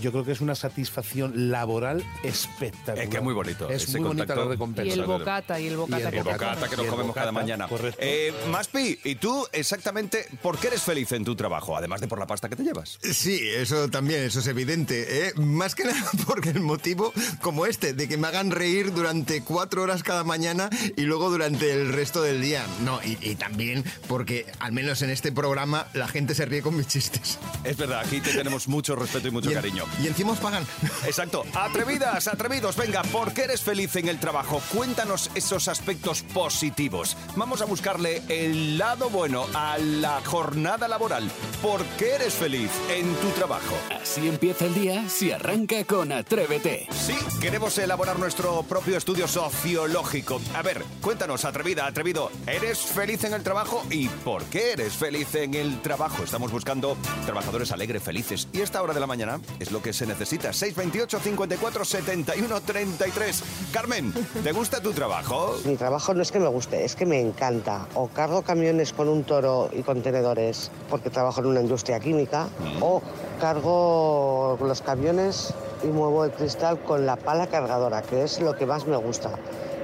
Yo 0.00 0.12
creo 0.12 0.24
que 0.24 0.32
es 0.32 0.40
una 0.40 0.54
satisfacción 0.54 1.50
laboral 1.50 2.04
espectacular. 2.22 3.04
Es 3.04 3.08
que 3.10 3.16
es 3.16 3.22
muy 3.22 3.34
bonito. 3.34 3.68
Es 3.70 3.88
muy 3.90 4.00
bonita 4.08 4.34
la 4.34 4.44
recompensa. 4.44 4.94
Y 4.94 4.98
el 4.98 5.06
bocata, 5.06 5.60
y 5.60 5.66
el 5.68 5.76
bocata 5.76 6.00
Y 6.00 6.04
el 6.04 6.10
que 6.10 6.18
El 6.18 6.24
te 6.24 6.32
bocata 6.32 6.68
que 6.68 6.76
nos 6.76 6.86
comemos 6.86 7.14
cada 7.14 7.30
bocata, 7.30 7.32
mañana. 7.32 7.68
correcto. 7.68 7.98
Eh, 8.02 8.32
Maspi, 8.50 8.98
¿y 9.04 9.14
tú 9.16 9.46
exactamente 9.52 10.26
por 10.42 10.58
qué 10.58 10.68
eres 10.68 10.82
feliz 10.82 11.10
en 11.12 11.24
tu 11.24 11.34
trabajo? 11.36 11.76
Además 11.76 12.00
de 12.00 12.08
por 12.08 12.18
la 12.18 12.26
pasta 12.26 12.48
que 12.48 12.56
te 12.56 12.62
llevas. 12.64 12.98
Sí, 13.02 13.40
eso 13.56 13.88
también, 13.88 14.22
eso 14.22 14.40
es 14.40 14.46
evidente. 14.46 15.28
¿eh? 15.28 15.32
Más 15.36 15.74
que 15.74 15.84
nada 15.86 16.10
porque 16.26 16.50
el 16.50 16.60
motivo 16.60 17.12
como 17.40 17.66
este, 17.66 17.92
de 17.94 18.08
que 18.08 18.16
me 18.16 18.28
hagan 18.28 18.50
reír 18.50 18.92
durante 18.92 19.42
cuatro 19.42 19.82
horas 19.82 20.02
cada 20.02 20.24
mañana 20.24 20.68
y 20.96 21.02
luego 21.02 21.30
durante 21.30 21.72
el 21.72 21.92
resto 21.92 22.22
del 22.22 22.41
día. 22.42 22.66
No, 22.80 23.00
y, 23.02 23.16
y 23.22 23.34
también 23.36 23.84
porque 24.08 24.44
al 24.58 24.72
menos 24.72 25.00
en 25.02 25.08
este 25.10 25.32
programa 25.32 25.86
la 25.94 26.08
gente 26.08 26.34
se 26.34 26.44
ríe 26.44 26.60
con 26.60 26.76
mis 26.76 26.86
chistes. 26.88 27.38
Es 27.64 27.76
verdad, 27.78 28.00
aquí 28.04 28.20
te 28.20 28.34
tenemos 28.34 28.68
mucho 28.68 28.94
respeto 28.96 29.28
y 29.28 29.30
mucho 29.30 29.48
y, 29.50 29.54
en- 29.54 29.58
cariño. 29.60 29.84
y 30.02 30.06
encima 30.08 30.32
os 30.32 30.38
pagan. 30.38 30.66
Exacto. 31.06 31.44
Atrevidas, 31.54 32.28
atrevidos, 32.28 32.76
venga, 32.76 33.02
¿por 33.04 33.32
qué 33.32 33.44
eres 33.44 33.62
feliz 33.62 33.96
en 33.96 34.08
el 34.08 34.18
trabajo? 34.18 34.60
Cuéntanos 34.74 35.30
esos 35.34 35.68
aspectos 35.68 36.22
positivos. 36.22 37.16
Vamos 37.36 37.62
a 37.62 37.64
buscarle 37.64 38.22
el 38.28 38.76
lado 38.76 39.08
bueno 39.08 39.46
a 39.54 39.78
la 39.78 40.20
jornada 40.24 40.88
laboral. 40.88 41.30
¿Por 41.62 41.84
qué 41.98 42.16
eres 42.16 42.34
feliz 42.34 42.70
en 42.90 43.14
tu 43.16 43.28
trabajo? 43.30 43.76
Así 44.02 44.26
empieza 44.28 44.66
el 44.66 44.74
día 44.74 45.08
si 45.08 45.30
arranca 45.30 45.84
con 45.84 46.10
Atrévete. 46.10 46.88
Sí, 46.90 47.14
queremos 47.40 47.78
elaborar 47.78 48.18
nuestro 48.18 48.62
propio 48.64 48.96
estudio 48.96 49.28
sociológico. 49.28 50.40
A 50.54 50.62
ver, 50.62 50.82
cuéntanos, 51.00 51.44
atrevida, 51.44 51.86
atrevido, 51.86 52.30
¿eres 52.46 52.78
feliz 52.78 53.24
en 53.24 53.34
el 53.34 53.42
trabajo 53.42 53.82
y 53.90 54.08
por 54.08 54.42
qué 54.44 54.72
eres 54.72 54.94
feliz 54.94 55.34
en 55.34 55.54
el 55.54 55.80
trabajo? 55.80 56.22
Estamos 56.22 56.52
buscando 56.52 56.96
trabajadores 57.24 57.72
alegres, 57.72 58.02
felices. 58.02 58.48
Y 58.52 58.60
esta 58.60 58.82
hora 58.82 58.94
de 58.94 59.00
la 59.00 59.06
mañana 59.06 59.40
es 59.60 59.72
lo 59.72 59.82
que 59.82 59.92
se 59.92 60.06
necesita. 60.06 60.52
628 60.52 61.20
54 61.20 61.84
71 61.84 62.60
33. 62.60 63.42
Carmen, 63.72 64.12
¿te 64.42 64.52
gusta 64.52 64.80
tu 64.80 64.92
trabajo? 64.92 65.56
Mi 65.64 65.76
trabajo 65.76 66.14
no 66.14 66.22
es 66.22 66.32
que 66.32 66.40
me 66.40 66.48
guste, 66.48 66.84
es 66.84 66.96
que 66.96 67.06
me 67.06 67.20
encanta. 67.20 67.86
O 67.94 68.08
cargo 68.08 68.42
camiones 68.42 68.92
con 68.92 69.08
un 69.08 69.24
toro 69.24 69.70
y 69.72 69.82
contenedores 69.82 70.70
porque 70.90 71.10
trabajo 71.10 71.40
en 71.40 71.46
una 71.46 71.60
industria 71.60 72.00
química, 72.00 72.48
o 72.80 73.02
cargo 73.40 74.58
los 74.60 74.82
camiones 74.82 75.54
y 75.82 75.86
muevo 75.88 76.24
el 76.24 76.32
cristal 76.32 76.80
con 76.82 77.06
la 77.06 77.16
pala 77.16 77.46
cargadora, 77.46 78.02
que 78.02 78.22
es 78.22 78.40
lo 78.40 78.56
que 78.56 78.66
más 78.66 78.86
me 78.86 78.96
gusta. 78.96 79.30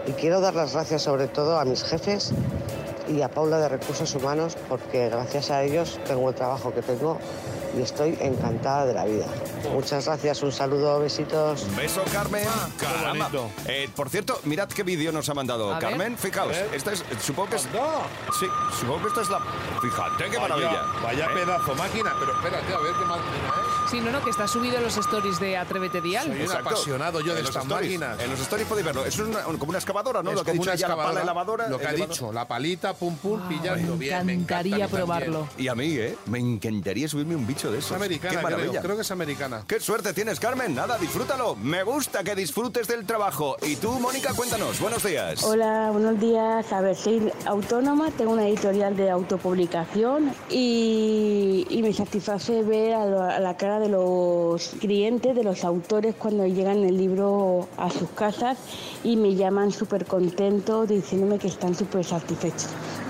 Y 0.09 0.13
quiero 0.13 0.41
dar 0.41 0.55
las 0.55 0.73
gracias 0.73 1.03
sobre 1.03 1.29
todo 1.29 1.61
a 1.61 1.67
mis 1.67 1.85
jefes 1.85 2.33
y 3.09 3.21
a 3.21 3.29
Paula 3.29 3.59
de 3.59 3.69
Recursos 3.69 4.15
Humanos 4.15 4.57
porque 4.67 5.11
gracias 5.11 5.51
a 5.51 5.63
ellos 5.63 6.01
tengo 6.07 6.31
el 6.31 6.35
trabajo 6.35 6.73
que 6.73 6.81
tengo 6.81 7.19
y 7.77 7.83
estoy 7.83 8.17
encantada 8.19 8.87
de 8.87 8.95
la 8.95 9.05
vida. 9.05 9.27
Muchas 9.75 10.07
gracias, 10.07 10.43
un 10.43 10.51
saludo, 10.51 10.99
besitos. 11.01 11.65
Un 11.65 11.77
beso, 11.77 12.03
Carmen. 12.11 12.43
Caramba. 12.79 13.29
bonito. 13.29 13.51
Eh, 13.67 13.91
por 13.95 14.09
cierto, 14.09 14.41
mirad 14.45 14.69
qué 14.69 14.83
vídeo 14.83 15.13
nos 15.13 15.29
ha 15.29 15.35
mandado 15.35 15.71
A 15.75 15.79
ver. 15.79 15.91
Carmen. 15.91 16.17
Fijaos, 16.17 16.57
esta 16.73 16.93
es, 16.93 17.05
supongo 17.23 17.51
que 17.51 17.57
es... 17.57 17.67
¡No! 17.67 18.01
Sí, 18.41 18.47
supongo 18.81 19.03
que 19.03 19.09
esta 19.09 19.21
es 19.21 19.29
la... 19.29 19.41
Fíjate 19.83 20.31
qué 20.31 20.41
maravilla. 20.41 20.85
Vaya 21.03 21.27
¿Eh? 21.27 21.35
pedazo 21.35 21.75
máquina, 21.75 22.15
pero 22.19 22.33
espérate 22.33 22.73
a 22.73 22.79
ver 22.79 22.93
qué 22.99 23.05
máquina 23.05 23.37
es. 23.37 23.68
Sí, 23.91 24.01
no, 24.03 24.11
no, 24.11 24.23
que 24.23 24.29
está 24.31 24.47
subido 24.47 24.77
en 24.77 24.83
los 24.83 24.97
stories 24.99 25.41
de 25.41 25.57
Atrévete 25.57 26.03
Dial. 26.03 26.27
Soy 26.27 26.43
un 26.43 26.53
apasionado 26.53 27.21
yo 27.21 27.33
de 27.33 27.39
En 27.41 27.47
los 27.47 27.49
estas 27.51 27.63
stories, 27.65 27.99
máquinas. 27.99 28.21
En 28.23 28.31
los 28.31 28.41
stories 28.41 28.69
podéis 28.69 28.85
verlo. 28.87 29.05
Es 29.07 29.19
una- 29.19 29.41
como 29.43 29.71
una 29.71 29.79
excavadora, 29.79 30.23
¿no? 30.23 30.31
Es 30.31 30.37
lo 30.37 30.45
que 30.45 30.51
ha 30.51 30.53
como 30.53 30.63
dicho 30.63 30.71
una 30.71 30.75
ella, 30.75 30.89
la 30.89 30.97
pala 30.97 31.21
excavadora, 31.21 31.65
elevadora. 31.65 31.69
Lo 31.69 31.79
que 31.79 31.87
ha 31.87 32.07
dicho, 32.07 32.33
la 32.33 32.47
palita, 32.47 32.93
pum 32.93 33.17
pum, 33.17 33.41
pillando. 33.49 33.93
me 33.95 33.99
bien, 33.99 34.27
me 34.27 34.33
encantaría 34.35 34.71
también. 34.89 34.91
probarlo. 34.91 35.49
Y 35.57 35.69
a 35.69 35.75
mí, 35.75 35.87
¿eh? 35.97 36.17
Me 36.27 36.39
encantaría 36.39 37.09
subirme 37.09 37.35
un 37.35 37.47
bicho 37.47 37.71
de 37.71 37.79
Es 37.79 37.87
esos. 37.87 37.97
americana, 37.97 38.37
¡Qué 38.37 38.43
maravilla! 38.43 38.71
creo. 38.73 38.83
Creo 38.83 38.97
que 38.97 39.03
es 39.03 39.11
americana. 39.11 39.63
¡Qué 39.67 39.81
suerte 39.81 40.13
tienes, 40.13 40.39
Carmen! 40.39 40.75
Nada, 40.75 40.99
disfrútalo. 40.99 41.57
Me 41.57 41.83
gusta 41.83 42.23
que 42.23 42.35
disfrutes 42.35 42.89
del 42.89 43.07
trabajo. 43.07 43.57
Y 43.63 43.77
tú, 43.77 43.91
Mónica, 44.01 44.35
cuéntanos. 44.35 44.81
Buenos 44.81 45.03
días. 45.03 45.43
Hola, 45.45 45.89
buenos 45.93 46.21
días. 46.21 46.71
A 46.75 46.83
ver, 46.83 46.95
soy 46.95 47.33
autónoma, 47.47 48.11
tengo 48.11 48.33
una 48.33 48.47
editorial 48.47 48.95
de 48.97 49.09
autopublicación 49.11 50.35
y, 50.51 51.67
y 51.71 51.83
me 51.83 51.93
satisface 51.95 52.63
ver 52.63 52.95
a, 52.95 53.07
lo- 53.07 53.23
a 53.23 53.39
la 53.41 53.57
cara 53.57 53.78
de 53.79 53.89
los 53.89 54.71
clientes, 54.81 55.35
de 55.35 55.45
los 55.45 55.65
autores 55.65 56.15
cuando 56.17 56.47
llegan 56.47 56.79
el 56.85 56.97
libro 56.97 57.69
a 57.77 57.91
sus 57.91 58.09
casas 58.11 58.59
y 59.05 59.17
me 59.17 59.35
llaman 59.35 59.71
súper 59.71 60.07
contentos 60.07 60.89
diciéndome 60.89 61.39
que 61.39 61.49
están 61.49 61.75
súper 61.75 62.05
satisfechos. 62.05 62.69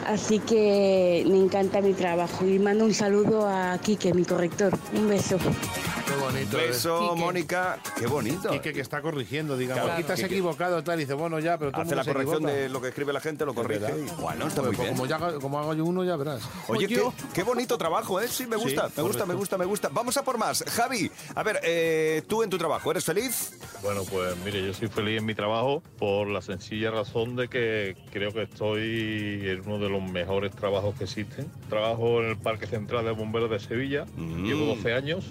Así 0.09 0.39
que 0.39 1.23
me 1.29 1.37
encanta 1.39 1.83
mi 1.83 1.93
trabajo 1.93 2.47
y 2.47 2.59
mando 2.59 2.85
un 2.87 2.95
saludo 2.95 3.47
a 3.47 3.77
Quique, 3.79 4.15
mi 4.15 4.25
corrector. 4.25 4.73
Un 4.95 5.07
beso. 5.09 5.37
Qué 5.39 6.15
bonito. 6.15 6.57
Beso, 6.57 7.11
Quique. 7.11 7.21
Mónica. 7.21 7.79
Qué 7.99 8.07
bonito. 8.07 8.49
Quique 8.49 8.73
que 8.73 8.81
está 8.81 9.03
corrigiendo, 9.03 9.55
digamos. 9.59 9.85
Claro. 9.85 9.99
Aquí 9.99 10.05
te 10.07 10.13
has 10.15 10.21
Quique. 10.21 10.35
equivocado, 10.37 10.83
tal. 10.83 10.99
Y 10.99 11.03
dice, 11.03 11.13
bueno, 11.13 11.39
ya, 11.41 11.59
pero 11.59 11.71
todo 11.73 11.83
el 11.83 11.89
Hace 11.89 11.95
mundo 11.95 11.97
la 11.97 12.05
se 12.05 12.11
corrección 12.13 12.37
equivoca. 12.45 12.57
de 12.63 12.69
lo 12.71 12.81
que 12.81 12.89
escribe 12.89 13.13
la 13.13 13.21
gente, 13.21 13.45
lo 13.45 13.55
corrige. 13.55 13.85
y, 13.87 14.21
Bueno, 14.23 14.47
está 14.47 14.63
Pues 14.63 14.79
muy 14.79 14.87
bien. 14.87 14.97
Como, 14.97 15.07
ya, 15.07 15.17
haga- 15.17 15.39
como 15.39 15.59
hago 15.59 15.75
yo 15.75 15.85
uno, 15.85 16.03
ya 16.05 16.17
verás. 16.17 16.41
Oye, 16.69 16.87
qué, 16.87 17.03
qué 17.35 17.43
bonito 17.43 17.77
trabajo, 17.77 18.19
¿eh? 18.19 18.29
Sí, 18.29 18.47
me 18.47 18.57
gusta, 18.57 18.89
me 18.97 19.03
gusta, 19.03 19.27
me 19.27 19.35
gusta, 19.35 19.59
me 19.59 19.65
gusta. 19.67 19.89
Vamos 19.93 20.17
a 20.17 20.25
por 20.25 20.39
más. 20.39 20.65
Javi, 20.67 21.11
a 21.35 21.43
ver, 21.43 21.61
eh, 21.65 22.23
tú 22.27 22.43
en 22.43 22.49
tu 22.49 22.57
trabajo, 22.57 22.91
¿eres 22.91 23.05
feliz? 23.05 23.53
Bueno, 23.83 24.05
pues 24.11 24.35
mire, 24.43 24.65
yo 24.67 24.73
soy 24.73 24.89
feliz 24.89 25.19
en 25.19 25.27
mi 25.27 25.35
trabajo 25.35 25.83
por 25.99 26.29
la 26.29 26.41
sencilla 26.41 26.91
razón 26.91 27.37
de 27.37 27.49
que 27.49 27.95
creo 28.11 28.33
que 28.33 28.43
estoy 28.45 29.43
en 29.45 29.61
uno 29.67 29.79
de 29.79 29.89
los 30.01 30.11
mejores 30.11 30.53
trabajos 30.53 30.95
que 30.97 31.05
existen. 31.05 31.47
Trabajo 31.69 32.21
en 32.23 32.31
el 32.31 32.37
Parque 32.37 32.67
Central 32.67 33.05
de 33.05 33.13
Bomberos 33.13 33.51
de 33.51 33.59
Sevilla, 33.61 34.05
Mm. 34.17 34.45
llevo 34.47 34.67
12 34.67 34.93
años 34.95 35.25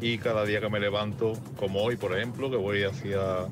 y 0.00 0.18
cada 0.18 0.44
día 0.44 0.60
que 0.60 0.68
me 0.68 0.80
levanto, 0.80 1.32
como 1.56 1.82
hoy 1.82 1.96
por 1.96 2.16
ejemplo, 2.16 2.50
que 2.50 2.56
voy 2.56 2.82
hacia, 2.82 3.46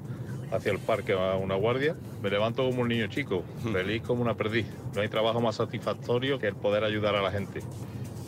hacia 0.51 0.73
el 0.73 0.79
parque 0.79 1.13
a 1.13 1.37
una 1.37 1.55
guardia, 1.55 1.97
me 2.23 2.31
levanto 2.31 2.65
como 2.69 2.83
un 2.83 2.89
niño 2.89 3.07
chico, 3.07 3.43
Mm. 3.65 3.73
feliz 3.73 4.03
como 4.03 4.23
una 4.23 4.35
perdiz. 4.35 4.67
No 4.95 5.01
hay 5.01 5.09
trabajo 5.09 5.41
más 5.41 5.57
satisfactorio 5.57 6.39
que 6.39 6.49
el 6.49 6.55
poder 6.55 6.85
ayudar 6.85 7.15
a 7.17 7.23
la 7.23 7.31
gente. 7.31 7.61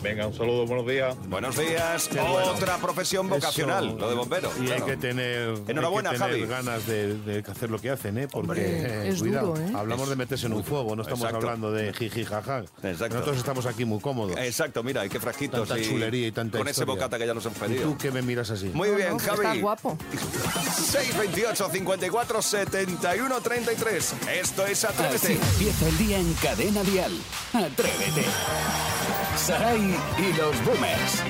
Venga, 0.05 0.27
un 0.27 0.35
saludo, 0.35 0.67
buenos 0.67 0.85
días. 0.85 1.15
Buenos 1.27 1.57
días. 1.57 2.09
Bueno. 2.13 2.51
Otra 2.51 2.77
profesión 2.77 3.27
vocacional, 3.27 3.87
Eso. 3.87 3.97
lo 3.97 4.09
de 4.09 4.15
bombero. 4.15 4.51
Y 4.61 4.65
claro. 4.65 4.85
hay 4.85 4.91
que 4.91 4.97
tener, 4.97 5.55
Enhorabuena, 5.67 6.11
hay 6.11 6.17
que 6.17 6.23
tener 6.23 6.39
Javi. 6.41 6.47
ganas 6.47 6.85
de, 6.85 7.15
de 7.15 7.39
hacer 7.51 7.71
lo 7.71 7.79
que 7.79 7.89
hacen, 7.89 8.19
¿eh? 8.19 8.27
Porque, 8.27 8.49
Hombre, 8.51 8.61
eh, 9.05 9.09
es 9.09 9.19
cuidado, 9.19 9.47
duro, 9.55 9.61
¿eh? 9.61 9.71
hablamos 9.75 10.07
de 10.07 10.15
meterse 10.15 10.45
en 10.45 10.53
un 10.53 10.63
fuego, 10.63 10.95
no 10.95 11.01
estamos 11.01 11.21
Exacto. 11.23 11.37
hablando 11.47 11.71
de 11.71 11.91
jiji 11.91 12.23
jaja. 12.23 12.59
Exacto. 12.83 13.15
Nosotros 13.15 13.37
estamos 13.37 13.65
aquí 13.65 13.83
muy 13.83 13.99
cómodos. 13.99 14.37
Exacto, 14.37 14.83
mira, 14.83 15.01
hay 15.01 15.09
que 15.09 15.19
frasquitos 15.19 15.67
Tanta 15.67 15.81
y 15.83 15.89
chulería 15.89 16.27
y 16.27 16.31
tanta 16.31 16.59
con 16.59 16.67
ese 16.67 16.85
bocata 16.85 17.17
que 17.17 17.25
ya 17.25 17.33
nos 17.33 17.43
han 17.47 17.53
¿Y 17.53 17.59
pedido. 17.59 17.83
tú 17.89 17.97
qué 17.97 18.11
me 18.11 18.21
miras 18.21 18.51
así? 18.51 18.69
Muy 18.75 18.91
bien, 18.91 19.09
No, 19.09 19.17
Javi. 19.17 19.39
Estás 19.39 19.59
guapo. 19.61 19.97
628 20.75 21.67
54 21.71 22.41
71 22.43 23.41
33. 23.41 24.13
Esto 24.39 24.67
es 24.67 24.85
Así 24.85 24.93
Atrévete. 25.01 25.33
empieza 25.33 25.87
el 25.87 25.97
día 25.97 26.19
en 26.19 26.31
Cadena 26.35 26.83
Dial. 26.83 27.11
Atrévete. 27.53 28.23
Saray 29.45 29.95
y 30.17 30.37
los 30.37 30.65
Boomers. 30.65 31.23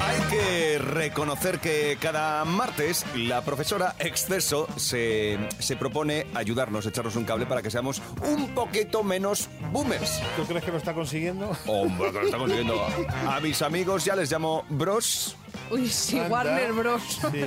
Hay 0.00 0.20
que 0.30 0.78
reconocer 0.78 1.58
que 1.58 1.98
cada 2.00 2.42
martes 2.46 3.04
la 3.14 3.42
profesora 3.42 3.94
Exceso 3.98 4.66
se, 4.76 5.38
se 5.58 5.76
propone 5.76 6.26
ayudarnos, 6.32 6.86
echarnos 6.86 7.16
un 7.16 7.24
cable 7.24 7.44
para 7.44 7.60
que 7.60 7.70
seamos 7.70 8.00
un 8.22 8.54
poquito 8.54 9.02
menos 9.02 9.50
boomers. 9.70 10.22
¿Tú 10.36 10.46
crees 10.46 10.64
que 10.64 10.70
lo 10.70 10.78
está 10.78 10.94
consiguiendo? 10.94 11.54
Hombre, 11.66 12.10
que 12.10 12.18
lo 12.20 12.24
está 12.24 12.38
consiguiendo. 12.38 12.86
A 13.28 13.38
mis 13.40 13.60
amigos 13.60 14.02
ya 14.02 14.16
les 14.16 14.32
llamo 14.32 14.64
bros. 14.70 15.36
Uy, 15.70 15.88
sí, 15.88 16.18
Anda. 16.18 16.30
Warner 16.30 16.72
Bros. 16.72 17.02
Sí. 17.02 17.44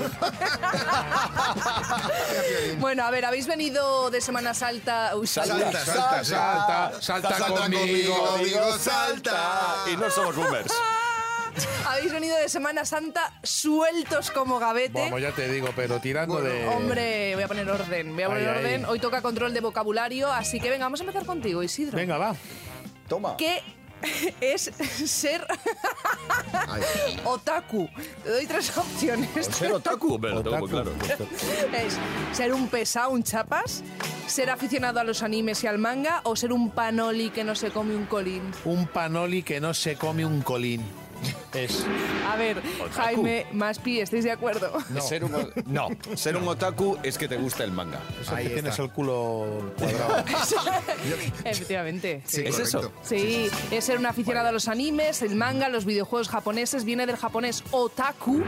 bueno, 2.80 3.04
a 3.04 3.12
ver, 3.12 3.26
habéis 3.26 3.48
venido 3.48 4.10
de 4.10 4.22
Semana 4.22 4.54
Salta. 4.54 5.16
Uy, 5.16 5.28
Salta, 5.28 5.72
salta. 5.72 6.24
salta, 6.24 7.02
salta, 7.02 7.38
salta 7.38 7.48
conmigo, 7.48 8.38
digo, 8.44 8.78
salta. 8.78 9.86
Y 9.92 9.98
no 9.98 10.10
somos 10.10 10.36
boomers. 10.36 10.74
Habéis 11.86 12.14
venido 12.14 12.38
de 12.38 12.48
Semana 12.50 12.86
Santa 12.86 13.34
sueltos 13.44 14.32
como 14.32 14.60
gavete. 14.60 15.02
Vamos, 15.02 15.22
ya 15.22 15.32
te 15.32 15.50
digo, 15.50 15.70
pero 15.76 16.00
tirando 16.00 16.42
de... 16.42 16.68
Hombre, 16.68 17.36
voy 17.36 17.44
a 17.44 17.48
poner 17.48 17.70
orden, 17.70 18.14
voy 18.14 18.24
a 18.24 18.28
poner 18.28 18.48
orden. 18.48 18.86
Hoy 18.86 19.00
toca 19.00 19.22
control 19.22 19.54
de 19.54 19.60
vocabulario, 19.60 20.32
así 20.32 20.60
que 20.60 20.70
venga, 20.70 20.86
vamos 20.86 21.02
a 21.02 21.04
empezar 21.04 21.26
contigo, 21.26 21.62
Isidro. 21.62 21.98
Venga, 21.98 22.18
va. 22.18 22.36
Toma. 23.08 23.36
¿Qué 23.38 23.62
es 24.42 24.72
ser 25.06 25.46
otaku? 27.26 27.90
Te 28.24 28.30
doy 28.30 28.46
tres 28.48 28.76
opciones. 28.78 29.46
Ser 29.48 29.72
otaku, 29.74 30.16
hombre, 30.16 30.32
lo 30.32 30.44
tengo 30.44 30.58
muy 30.60 30.70
Otaku. 30.70 30.92
claro. 31.08 31.28
Es 31.74 31.98
ser 32.36 32.54
un 32.54 32.68
pesado, 32.68 33.12
un 33.12 33.24
chapas, 33.24 33.84
ser 34.28 34.50
aficionado 34.50 35.00
a 35.00 35.04
los 35.04 35.24
animes 35.24 35.64
y 35.64 35.68
al 35.68 35.78
manga 35.78 36.22
o 36.24 36.36
ser 36.36 36.54
un 36.54 36.70
panoli 36.72 37.30
que 37.30 37.44
no 37.44 37.56
se 37.56 37.72
come 37.72 37.96
un 37.96 38.06
colín. 38.06 38.42
Un 38.66 38.88
panoli 38.88 39.44
que 39.44 39.60
no 39.60 39.74
se 39.74 39.96
come 39.96 40.26
un 40.26 40.42
colín. 40.42 40.82
Es... 41.54 41.86
A 42.30 42.36
ver, 42.38 42.62
Jaime, 42.96 43.46
Maspi, 43.52 44.00
¿estáis 44.00 44.24
de 44.24 44.32
acuerdo? 44.32 44.72
No. 44.90 45.02
Ser 45.02 45.24
un, 45.26 45.52
no, 45.66 45.90
ser 46.16 46.38
un 46.38 46.48
otaku 46.48 46.98
es 47.04 47.18
que 47.18 47.28
te 47.28 47.36
gusta 47.38 47.64
el 47.64 47.72
manga. 47.72 48.00
Eso 48.22 48.34
Ahí 48.36 48.48
que 48.48 48.54
tienes 48.54 48.80
el 48.80 48.90
culo 48.92 49.74
cuadrado. 49.78 50.24
Efectivamente. 51.44 52.22
Sí, 52.26 52.44
¿Es 52.46 52.60
eso? 52.60 52.92
Sí, 53.04 53.50
es 53.70 53.84
ser 53.86 53.98
un 53.98 54.06
aficionado 54.06 54.48
a 54.48 54.52
los 54.52 54.68
animes, 54.68 55.22
el 55.22 55.36
manga, 55.36 55.68
los 55.70 55.86
videojuegos 55.86 56.30
japoneses, 56.30 56.86
viene 56.86 57.06
del 57.06 57.18
japonés 57.18 57.64
otaku. 57.72 58.42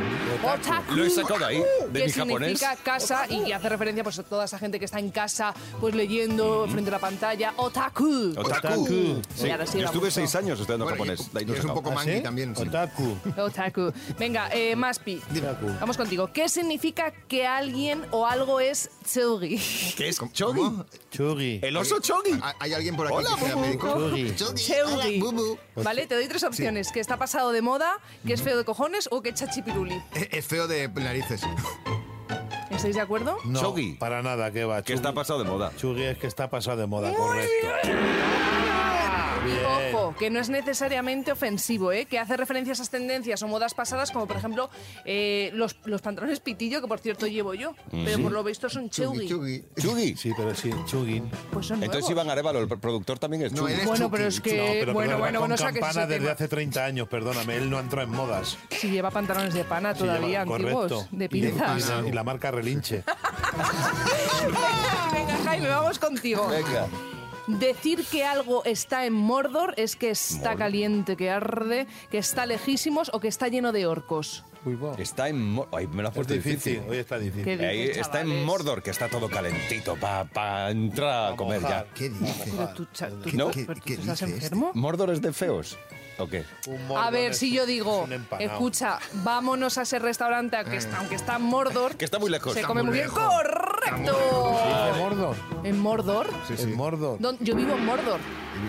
Otaku. 0.43 0.93
Lo 0.95 1.03
he 1.05 1.09
sacado 1.09 1.39
de 1.39 1.45
ahí, 1.45 1.63
de 1.91 1.99
que 1.99 2.05
mi 2.05 2.11
japonés. 2.11 2.59
significa 2.59 2.75
casa 2.83 3.27
y 3.29 3.51
hace 3.51 3.69
referencia 3.69 4.03
pues, 4.03 4.19
a 4.19 4.23
toda 4.23 4.45
esa 4.45 4.59
gente 4.59 4.79
que 4.79 4.85
está 4.85 4.99
en 4.99 5.09
casa 5.11 5.53
pues 5.79 5.93
leyendo 5.95 6.67
frente 6.69 6.89
a 6.89 6.93
la 6.93 6.99
pantalla. 6.99 7.53
Otaku. 7.57 8.33
Otaku. 8.37 9.21
Sí 9.35 9.47
yo 9.47 9.85
estuve 9.85 10.05
busco. 10.05 10.11
seis 10.11 10.35
años 10.35 10.59
estudiando 10.59 10.85
Bueno, 10.85 10.97
japonés. 11.15 11.29
y- 11.47 11.51
es 11.53 11.63
un 11.65 11.73
poco 11.73 11.91
¿Ah, 11.91 11.95
mangui 11.95 12.13
sí? 12.17 12.21
también. 12.21 12.55
sí. 12.55 12.63
Otaku. 12.93 13.41
Otaku. 13.41 13.93
Venga, 14.19 14.49
eh, 14.53 14.75
Maspi. 14.75 15.21
Otaku. 15.37 15.67
Vamos 15.79 15.97
contigo. 15.97 16.29
¿Qué 16.33 16.49
significa 16.49 17.11
que 17.11 17.45
alguien 17.47 18.03
o 18.11 18.25
algo 18.27 18.59
es 18.59 18.89
tsugi? 19.03 19.57
¿Qué 19.97 20.09
es 20.09 20.19
chogi? 20.31 20.61
Chugui. 21.11 21.59
¿El 21.61 21.77
oso 21.77 21.99
chogi? 21.99 22.31
¿Hay- 22.41 22.53
¿Hay 22.59 22.73
alguien 22.73 22.95
por 22.95 23.07
aquí 23.07 23.15
Hola, 23.15 23.29
que 23.37 23.45
sea 23.45 23.55
médico? 23.55 24.11
¿Vale? 25.75 26.07
Te 26.07 26.15
doy 26.15 26.27
tres 26.27 26.43
opciones. 26.43 26.91
Que 26.91 26.99
está 26.99 27.17
pasado 27.17 27.51
de 27.51 27.61
moda, 27.61 27.99
que 28.25 28.33
es 28.33 28.41
feo 28.41 28.57
de 28.57 28.65
cojones 28.65 29.07
o 29.11 29.21
que 29.21 29.29
echa 29.29 29.49
chipiruli. 29.49 30.01
Es 30.13 30.27
es 30.31 30.45
feo 30.47 30.67
de 30.67 30.87
narices. 30.89 31.41
¿Estáis 32.69 32.95
de 32.95 33.01
acuerdo? 33.01 33.37
No, 33.45 33.61
Chugui. 33.61 33.93
para 33.93 34.21
nada, 34.23 34.51
que 34.51 34.65
va. 34.65 34.81
Que 34.81 34.93
está 34.93 35.13
pasado 35.13 35.43
de 35.43 35.49
moda. 35.49 35.71
Chugui 35.77 36.03
es 36.03 36.17
que 36.17 36.27
está 36.27 36.49
pasado 36.49 36.77
de 36.77 36.87
moda, 36.87 37.13
correcto. 37.13 37.67
Que 40.19 40.29
no 40.29 40.39
es 40.39 40.49
necesariamente 40.49 41.31
ofensivo, 41.31 41.91
¿eh? 41.91 42.05
que 42.05 42.19
hace 42.19 42.37
referencia 42.37 42.71
a 42.71 42.75
esas 42.75 42.89
tendencias 42.89 43.41
o 43.43 43.47
modas 43.47 43.73
pasadas, 43.73 44.11
como 44.11 44.27
por 44.27 44.37
ejemplo 44.37 44.69
eh, 45.05 45.51
los, 45.53 45.77
los 45.85 46.01
pantalones 46.01 46.39
pitillo, 46.39 46.81
que 46.81 46.87
por 46.87 46.99
cierto 46.99 47.27
llevo 47.27 47.53
yo, 47.53 47.75
pero 47.91 48.19
por 48.19 48.31
lo 48.31 48.43
visto 48.43 48.69
son 48.69 48.89
Chugui, 48.89 49.27
chugui. 49.27 49.61
chugui. 49.61 49.81
¿Chugi? 49.81 50.15
Sí, 50.17 50.31
pero 50.35 50.53
sí, 50.55 50.71
Chugin. 50.85 51.29
Pues 51.51 51.67
son 51.67 51.77
Entonces 51.83 52.01
nuevos. 52.01 52.11
Iván 52.11 52.29
Arevalo, 52.29 52.59
el 52.59 52.67
productor, 52.67 53.19
también 53.19 53.43
es 53.43 53.53
No, 53.53 53.67
es 53.67 53.85
Bueno, 53.85 54.09
pero 54.11 54.27
es 54.27 54.41
que... 54.41 54.57
No, 54.57 54.63
pero 54.79 54.93
bueno, 54.93 55.17
bueno, 55.17 55.39
con 55.39 55.49
no 55.49 55.57
saques 55.57 55.81
campana 55.81 56.05
desde 56.07 56.19
tema. 56.21 56.31
hace 56.33 56.47
30 56.47 56.85
años, 56.85 57.07
perdóname, 57.07 57.57
él 57.57 57.69
no 57.69 57.79
entró 57.79 58.01
en 58.01 58.09
modas. 58.11 58.57
Si 58.71 58.89
lleva 58.89 59.11
pantalones 59.11 59.53
de 59.53 59.63
pana 59.63 59.93
Sí, 59.93 59.99
todavía 59.99 60.43
lleva- 60.43 60.55
antiguos, 60.55 60.91
correcto. 60.91 61.07
de 61.15 61.25
Y- 61.25 61.29
pinzas. 61.29 61.85
Y, 61.85 61.89
la, 62.03 62.07
y 62.09 62.11
la 62.11 62.23
marca 62.23 62.51
Relinche. 62.51 63.03
Venga, 65.13 65.37
Jaime, 65.45 65.67
vamos 65.69 65.99
contigo. 65.99 66.47
Venga. 66.47 66.87
Decir 67.47 68.05
que 68.09 68.23
algo 68.23 68.63
está 68.65 69.05
en 69.05 69.13
Mordor 69.13 69.73
es 69.77 69.95
que 69.95 70.09
está 70.11 70.55
caliente, 70.55 71.17
que 71.17 71.29
arde, 71.29 71.87
que 72.09 72.17
está 72.17 72.45
lejísimos 72.45 73.09
o 73.13 73.19
que 73.19 73.27
está 73.27 73.47
lleno 73.49 73.71
de 73.71 73.85
orcos. 73.85 74.45
Uy, 74.65 74.75
va. 74.75 74.93
Está 74.97 75.27
en... 75.27 75.41
Mo- 75.51 75.67
Ay, 75.73 75.87
me 75.87 76.01
lo 76.01 76.07
has 76.07 76.13
Es 76.13 76.15
puesto 76.15 76.33
difícil, 76.35 76.73
difícil. 76.75 76.89
hoy 76.89 76.97
está 76.97 77.19
difícil. 77.19 77.43
¿Qué 77.43 77.65
Ahí 77.65 77.81
dices, 77.81 77.97
está 77.97 78.21
en? 78.21 78.45
Mordor, 78.45 78.81
que 78.81 78.91
está 78.91 79.09
todo 79.09 79.29
calentito 79.29 79.97
para 79.97 80.71
entrar 80.71 81.33
a 81.33 81.35
comer 81.35 81.61
ya. 81.61 81.85
¿Qué 81.93 82.09
dice? 82.09 82.49
Pero 82.55 82.69
tú, 82.73 82.87
cha- 82.93 83.09
tú- 83.09 83.23
¿Qué- 83.23 83.37
tú- 83.37 83.51
qué- 83.51 83.63
pero 83.65 83.79
tú 83.79 83.85
qué 83.85 83.93
¿Estás 83.95 84.21
este? 84.21 84.35
enfermo? 84.35 84.71
¿Mordor 84.73 85.09
es 85.09 85.21
de 85.21 85.33
feos? 85.33 85.77
¿O 86.19 86.27
qué? 86.27 86.45
A 86.67 86.87
Mordor 86.87 87.11
ver, 87.11 87.31
es- 87.31 87.39
si 87.39 87.51
yo 87.51 87.65
digo, 87.65 88.07
escucha, 88.39 88.99
vámonos 89.15 89.77
a 89.79 89.81
ese 89.81 89.97
restaurante 89.99 90.55
aunque 90.55 90.77
está, 90.77 90.99
aunque 90.99 91.15
está 91.15 91.35
en 91.35 91.41
Mordor. 91.41 91.97
Que 91.97 92.05
está 92.05 92.19
muy 92.19 92.29
lejos. 92.29 92.53
Se 92.53 92.59
Está 92.59 92.67
come 92.67 92.83
muy 92.83 92.91
muy 92.91 92.99
bien. 92.99 93.07
lejos. 93.07 93.21
¡Correcto! 93.89 94.55
¿En 94.93 94.97
Mordor? 94.99 95.35
¿En 95.63 95.79
Mordor? 95.79 96.27
Sí, 96.47 96.55
sí. 96.57 96.63
En 96.63 96.75
Mordor. 96.75 97.17
¿Dónde- 97.19 97.43
Yo 97.43 97.55
vivo 97.55 97.73
en 97.73 97.85
Mordor. 97.85 98.19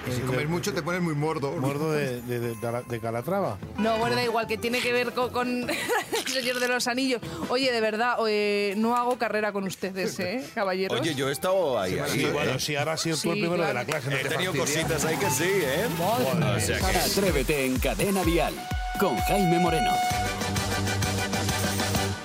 Y 0.08 0.12
si 0.12 0.20
comes 0.22 0.48
mucho 0.48 0.72
te 0.72 0.82
pones 0.82 1.00
muy 1.02 1.14
mordo. 1.14 1.52
Mordor 1.52 1.92
de, 1.96 2.20
de, 2.22 2.40
de- 2.40 2.54
de- 2.54 2.82
de 2.88 3.00
Calatrava. 3.00 3.58
No, 3.78 3.96
bueno, 3.98 4.16
da 4.16 4.24
igual, 4.24 4.46
que 4.46 4.56
tiene 4.58 4.80
que 4.80 4.92
ver 4.92 5.12
con, 5.12 5.30
con 5.30 5.68
el 5.70 6.26
Señor 6.32 6.58
de 6.60 6.68
los 6.68 6.86
Anillos. 6.88 7.20
Oye, 7.48 7.70
de 7.72 7.80
verdad, 7.80 8.16
eh, 8.28 8.74
no 8.76 8.96
hago 8.96 9.18
carrera 9.18 9.52
con 9.52 9.64
ustedes, 9.64 10.18
¿eh, 10.20 10.44
caballeros? 10.54 11.00
Oye, 11.00 11.14
yo 11.14 11.28
he 11.28 11.32
estado 11.32 11.78
ahí. 11.78 11.98
ahí, 11.98 12.10
Sí, 12.10 12.24
¿eh? 12.24 12.30
bueno, 12.32 12.58
sí, 12.58 12.76
ahora 12.76 12.92
has 12.94 13.00
sido 13.02 13.16
tú 13.16 13.30
el 13.30 13.34
Sí, 13.36 13.40
primero 13.42 13.62
de 13.64 13.70
claro. 13.72 13.74
la 13.74 13.84
clase. 13.84 14.10
No 14.10 14.16
He 14.16 14.22
te 14.22 14.28
tenido 14.30 14.54
fastidies. 14.54 14.84
cositas 14.86 15.04
ahí 15.04 15.16
que 15.16 15.30
sí, 15.30 15.44
¿eh? 15.48 15.86
O 16.56 16.60
sea 16.60 16.78
que... 16.78 16.98
Atrévete 16.98 17.66
en 17.66 17.78
Cadena 17.78 18.24
Dial 18.24 18.54
con 18.98 19.16
Jaime 19.16 19.58
Moreno. 19.58 19.90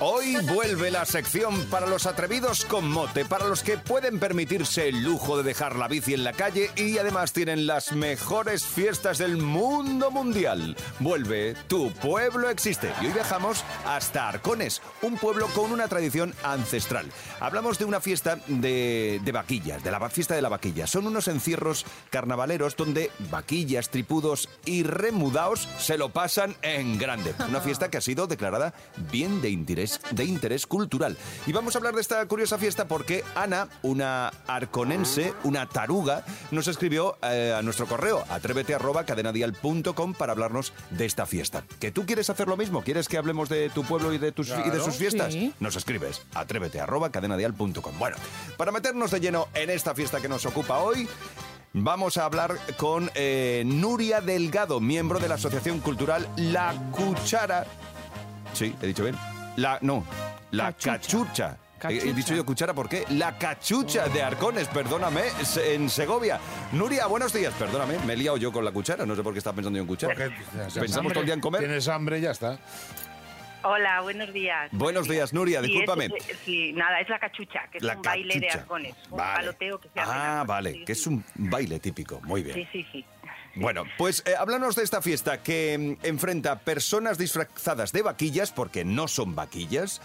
Hoy 0.02 0.36
vuelve 0.54 0.90
la 0.90 1.04
sección 1.04 1.66
para 1.66 1.86
los 1.86 2.06
atrevidos 2.06 2.64
con 2.64 2.90
mote, 2.90 3.26
para 3.26 3.46
los 3.46 3.62
que 3.62 3.76
pueden 3.76 4.18
permitirse 4.18 4.88
el 4.88 5.02
lujo 5.02 5.36
de 5.36 5.42
dejar 5.42 5.76
la 5.76 5.88
bici 5.88 6.14
en 6.14 6.24
la 6.24 6.32
calle 6.32 6.70
y 6.74 6.96
además 6.96 7.34
tienen 7.34 7.66
las 7.66 7.92
mejores 7.92 8.64
fiestas 8.64 9.18
del 9.18 9.36
mundo 9.36 10.10
mundial. 10.10 10.74
Vuelve 11.00 11.54
Tu 11.68 11.92
Pueblo 11.92 12.48
Existe. 12.48 12.90
Y 13.02 13.08
hoy 13.08 13.12
viajamos 13.12 13.62
hasta 13.84 14.26
Arcones, 14.26 14.80
un 15.02 15.18
pueblo 15.18 15.48
con 15.48 15.70
una 15.70 15.86
tradición 15.86 16.34
ancestral. 16.44 17.04
Hablamos 17.38 17.78
de 17.78 17.84
una 17.84 18.00
fiesta 18.00 18.38
de, 18.46 19.20
de 19.22 19.32
vaquillas, 19.32 19.84
de 19.84 19.90
la 19.90 20.08
fiesta 20.08 20.34
de 20.34 20.40
la 20.40 20.48
vaquilla. 20.48 20.86
Son 20.86 21.06
unos 21.06 21.28
encierros 21.28 21.84
carnavaleros 22.08 22.74
donde 22.74 23.10
vaquillas, 23.30 23.90
tripudos 23.90 24.48
y 24.64 24.82
remudaos 24.82 25.68
se 25.78 25.98
lo 25.98 26.08
pasan 26.08 26.56
en 26.62 26.96
grande. 26.96 27.34
Una 27.46 27.60
fiesta 27.60 27.90
que 27.90 27.98
ha 27.98 28.00
sido 28.00 28.26
declarada 28.26 28.72
bien 29.12 29.42
de 29.42 29.50
interés, 29.50 29.89
de 30.10 30.24
interés 30.24 30.66
cultural. 30.66 31.16
Y 31.46 31.52
vamos 31.52 31.74
a 31.74 31.78
hablar 31.78 31.94
de 31.94 32.00
esta 32.00 32.24
curiosa 32.26 32.58
fiesta 32.58 32.86
porque 32.86 33.24
Ana, 33.34 33.68
una 33.82 34.28
arconense, 34.46 35.32
una 35.44 35.66
taruga, 35.66 36.24
nos 36.50 36.68
escribió 36.68 37.16
eh, 37.22 37.54
a 37.56 37.62
nuestro 37.62 37.86
correo 37.86 38.24
atrévete 38.28 38.74
arroba 38.74 39.04
cadenadial.com 39.04 40.14
para 40.14 40.32
hablarnos 40.32 40.72
de 40.90 41.06
esta 41.06 41.26
fiesta. 41.26 41.64
¿Que 41.78 41.90
tú 41.90 42.06
quieres 42.06 42.30
hacer 42.30 42.48
lo 42.48 42.56
mismo? 42.56 42.82
¿Quieres 42.82 43.08
que 43.08 43.18
hablemos 43.18 43.48
de 43.48 43.70
tu 43.70 43.84
pueblo 43.84 44.12
y 44.12 44.18
de, 44.18 44.32
tus, 44.32 44.48
y 44.50 44.70
de 44.70 44.80
sus 44.80 44.96
fiestas? 44.96 45.32
Sí. 45.32 45.54
Nos 45.60 45.76
escribes 45.76 46.22
atrévete 46.34 46.80
arroba 46.80 47.10
cadenadial.com. 47.10 47.98
Bueno, 47.98 48.16
para 48.56 48.72
meternos 48.72 49.10
de 49.10 49.20
lleno 49.20 49.48
en 49.54 49.70
esta 49.70 49.94
fiesta 49.94 50.20
que 50.20 50.28
nos 50.28 50.46
ocupa 50.46 50.78
hoy, 50.78 51.08
Vamos 51.72 52.16
a 52.16 52.24
hablar 52.24 52.58
con 52.76 53.12
eh, 53.14 53.62
Nuria 53.64 54.20
Delgado, 54.20 54.80
miembro 54.80 55.20
de 55.20 55.28
la 55.28 55.36
Asociación 55.36 55.78
Cultural 55.78 56.28
La 56.36 56.74
Cuchara. 56.90 57.64
Sí, 58.54 58.74
he 58.82 58.88
dicho 58.88 59.04
bien. 59.04 59.39
La, 59.60 59.78
no, 59.82 60.04
La 60.52 60.72
Cachucha. 60.72 60.92
Cachucha. 61.00 61.56
He- 61.82 61.86
He, 61.94 61.98
Cachucha. 61.98 62.12
dicho 62.16 62.34
yo 62.34 62.46
cuchara, 62.46 62.72
¿por 62.74 62.88
qué? 62.88 63.04
La 63.10 63.36
cachucha 63.38 64.08
de 64.08 64.22
Arcones, 64.22 64.68
perdóname, 64.68 65.22
en 65.66 65.90
Segovia. 65.90 66.38
Nuria, 66.72 67.06
buenos 67.06 67.30
días, 67.32 67.52
perdóname, 67.58 67.98
me 68.06 68.14
he 68.14 68.16
liado 68.16 68.36
yo 68.38 68.52
con 68.52 68.64
la 68.64 68.70
cuchara, 68.72 69.04
no 69.04 69.14
sé 69.14 69.22
por 69.22 69.32
qué 69.34 69.38
estaba 69.38 69.56
pensando 69.56 69.76
yo 69.76 69.82
en 69.82 69.86
cuchara. 69.88 70.14
Porque 70.14 70.32
Pensamos 70.80 71.12
todo 71.12 71.20
el 71.20 71.26
día 71.26 71.34
en 71.34 71.40
comer. 71.40 71.60
Tienes 71.60 71.88
hambre, 71.88 72.20
ya 72.22 72.30
está. 72.30 72.58
Hola, 73.62 74.00
buenos 74.00 74.32
días. 74.32 74.70
Buenos 74.72 75.06
días, 75.06 75.34
Nuria, 75.34 75.60
Sí, 75.60 75.66
discúlpame. 75.66 76.06
es- 76.06 76.38
sí, 76.46 76.72
nada, 76.72 76.98
es 77.00 77.08
la 77.10 77.18
cachucha, 77.18 77.60
que 77.70 77.76
es 77.78 77.84
La 77.84 77.96
un 77.96 78.00
baile 78.02 78.40
de 78.40 78.48
arcones, 78.50 78.94
un 79.10 79.18
Vale. 79.18 79.36
paloteo 79.36 79.78
que 79.78 79.88
se 79.92 80.00
hace. 80.00 80.10
Ah, 80.14 80.44
vale, 80.46 80.72
Sí, 80.72 80.84
que 80.86 80.94
sí. 80.94 81.00
es 81.02 81.06
un 81.06 81.24
baile 81.36 81.78
típico, 81.78 82.20
muy 82.24 82.42
bien. 82.42 82.56
Sí, 82.56 82.66
sí, 82.72 82.86
sí. 82.90 83.04
Bueno, 83.54 83.84
pues 83.98 84.24
eh, 84.26 84.34
háblanos 84.38 84.76
de 84.76 84.84
esta 84.84 85.02
fiesta 85.02 85.42
que 85.42 85.96
mm, 86.02 86.06
enfrenta 86.06 86.60
personas 86.60 87.18
disfrazadas 87.18 87.92
de 87.92 88.02
vaquillas, 88.02 88.52
porque 88.52 88.84
no 88.84 89.08
son 89.08 89.34
vaquillas, 89.34 90.00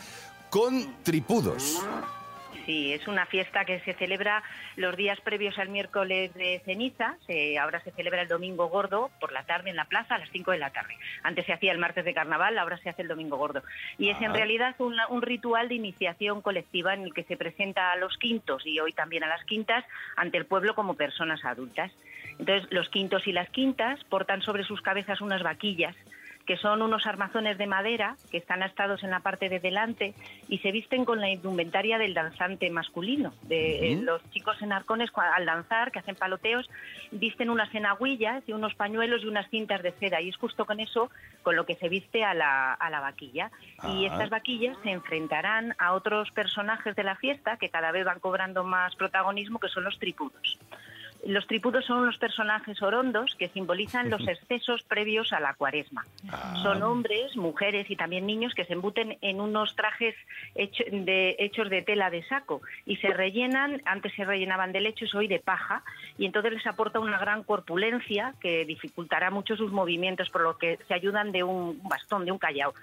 con 0.50 0.96
tripudos. 1.04 1.80
Sí, 2.66 2.92
es 2.94 3.08
una 3.08 3.28
fiesta 3.28 3.64
que 3.64 3.80
se 3.82 3.94
celebra 3.94 4.42
los 4.76 4.98
días 4.98 5.20
previos 5.22 5.60
al 5.60 5.70
miércoles 5.70 6.34
de 6.34 6.60
ceniza. 6.66 7.16
Se- 7.28 7.60
ahora 7.60 7.80
se 7.84 7.92
celebra 7.92 8.24
el 8.24 8.28
domingo 8.28 8.70
gordo 8.70 9.12
por 9.20 9.32
la 9.32 9.44
tarde 9.46 9.70
en 9.70 9.76
la 9.76 9.86
plaza 9.86 10.16
a 10.16 10.18
las 10.18 10.30
5 10.32 10.50
de 10.50 10.58
la 10.58 10.72
tarde. 10.72 10.96
Antes 11.22 11.46
se 11.46 11.54
hacía 11.54 11.72
el 11.72 11.78
martes 11.78 12.06
de 12.06 12.16
carnaval, 12.16 12.58
ahora 12.58 12.80
se 12.80 12.90
hace 12.90 13.04
el 13.04 13.08
domingo 13.08 13.38
gordo. 13.38 13.62
Y 14.00 14.10
es 14.10 14.20
en 14.20 14.32
Ah. 14.32 14.34
realidad 14.34 14.74
una- 14.80 15.08
un 15.10 15.22
ritual 15.22 15.70
de 15.70 15.76
iniciación 15.76 16.42
colectiva 16.42 16.96
en 16.96 17.04
el 17.04 17.14
que 17.14 17.24
se 17.26 17.38
presenta 17.38 17.92
a 17.92 17.98
los 17.98 18.18
quintos 18.18 18.66
y 18.66 18.80
hoy 18.80 18.94
también 18.94 19.24
a 19.24 19.28
las 19.28 19.44
quintas 19.46 19.86
ante 20.16 20.40
el 20.40 20.48
pueblo 20.48 20.74
como 20.74 20.96
personas 20.96 21.46
adultas. 21.46 21.92
Entonces, 22.40 22.68
los 22.72 22.90
quintos 22.90 23.28
y 23.28 23.32
las 23.32 23.50
quintas 23.50 24.04
portan 24.06 24.42
sobre 24.42 24.64
sus 24.64 24.82
cabezas 24.82 25.22
unas 25.22 25.44
vaquillas 25.44 25.96
que 26.46 26.58
son 26.58 26.84
unos 26.84 27.08
armazones 27.08 27.58
de 27.58 27.66
madera 27.66 28.18
que 28.30 28.38
están 28.38 28.62
astados 28.62 29.04
en 29.04 29.10
la 29.10 29.22
parte 29.22 29.50
de 29.50 29.60
delante 29.60 30.14
y 30.48 30.60
se 30.60 30.72
visten 30.72 31.04
con 31.04 31.20
la 31.20 31.30
indumentaria 31.30 31.98
del 31.98 32.14
danzante 32.14 32.70
masculino. 32.70 33.34
De, 33.44 33.94
eh, 33.94 34.00
Los 34.02 34.22
chicos 34.30 34.62
en 34.62 34.72
arcones, 34.72 35.10
al 35.16 35.46
danzar, 35.46 35.92
que 35.92 35.98
hacen 35.98 36.16
paloteos, 36.16 36.70
visten 37.12 37.50
unas 37.50 37.74
enagüillas 37.74 38.44
y 38.48 38.54
unos 38.54 38.76
pañuelos 38.76 39.24
y 39.24 39.28
unas 39.28 39.50
cintas 39.50 39.82
de 39.82 39.92
seda. 39.94 40.22
Y 40.22 40.30
es 40.30 40.38
justo 40.38 40.66
con 40.66 40.80
eso 40.80 41.10
con 41.42 41.56
lo 41.56 41.66
que 41.66 41.76
se 41.78 41.90
viste 41.90 42.24
a 42.24 42.36
la, 42.36 42.74
a 42.74 42.90
la 42.92 43.00
vaquilla. 43.00 43.50
Y 43.84 44.06
Ah. 44.06 44.10
estas 44.12 44.30
vaquillas 44.30 44.78
se 44.84 44.92
enfrentarán 44.92 45.74
a 45.80 45.94
otros 45.94 46.30
personajes 46.30 46.96
de 46.96 47.04
la 47.04 47.16
fiesta 47.16 47.58
que 47.58 47.70
cada 47.70 47.92
vez 47.92 48.06
van 48.06 48.20
cobrando 48.20 48.64
más 48.64 48.96
protagonismo, 48.96 49.60
que 49.60 49.70
son 49.70 49.84
los 49.84 49.98
tripudos. 49.98 50.60
Los 51.26 51.48
tripudos 51.48 51.84
son 51.86 52.00
unos 52.04 52.20
personajes 52.20 52.80
orondos 52.84 53.34
que 53.40 53.50
simbolizan 53.50 54.12
los 54.12 54.28
excesos 54.28 54.84
previos 54.84 55.34
a 55.34 55.40
la 55.40 55.56
cuaresma. 55.56 56.06
Son 56.62 56.84
hombres, 56.84 57.36
mujeres 57.36 57.90
y 57.90 57.96
también 57.96 58.28
niños 58.28 58.54
que 58.54 58.64
se 58.66 58.74
embuten 58.74 59.18
en 59.22 59.42
unos 59.42 59.76
trajes 59.76 60.14
hecho- 60.54 60.84
de- 60.92 61.36
hechos 61.40 61.70
de 61.72 61.82
tela 61.82 62.12
de 62.12 62.24
saco 62.26 62.62
y 62.86 62.98
se 62.98 63.08
rellenan, 63.10 63.82
antes 63.86 64.14
se 64.14 64.24
rellenaban 64.24 64.72
de 64.72 64.82
lechos, 64.82 65.16
hoy 65.16 65.28
de 65.28 65.40
paja, 65.40 65.84
y 66.20 66.28
entonces 66.28 66.54
les 66.54 66.68
aporta 66.68 67.00
una 67.00 67.18
gran 67.18 67.42
corpulencia 67.44 68.36
que 68.40 68.64
dificultará 68.66 69.32
mucho 69.32 69.58
sus 69.58 69.72
movimientos, 69.72 70.30
por 70.30 70.42
lo 70.42 70.60
que 70.60 70.78
se 70.88 70.94
ayudan 70.94 71.32
de 71.32 71.44
un 71.44 71.82
bastón, 71.90 72.26
de 72.26 72.32
un 72.34 72.38
callao. 72.38 72.76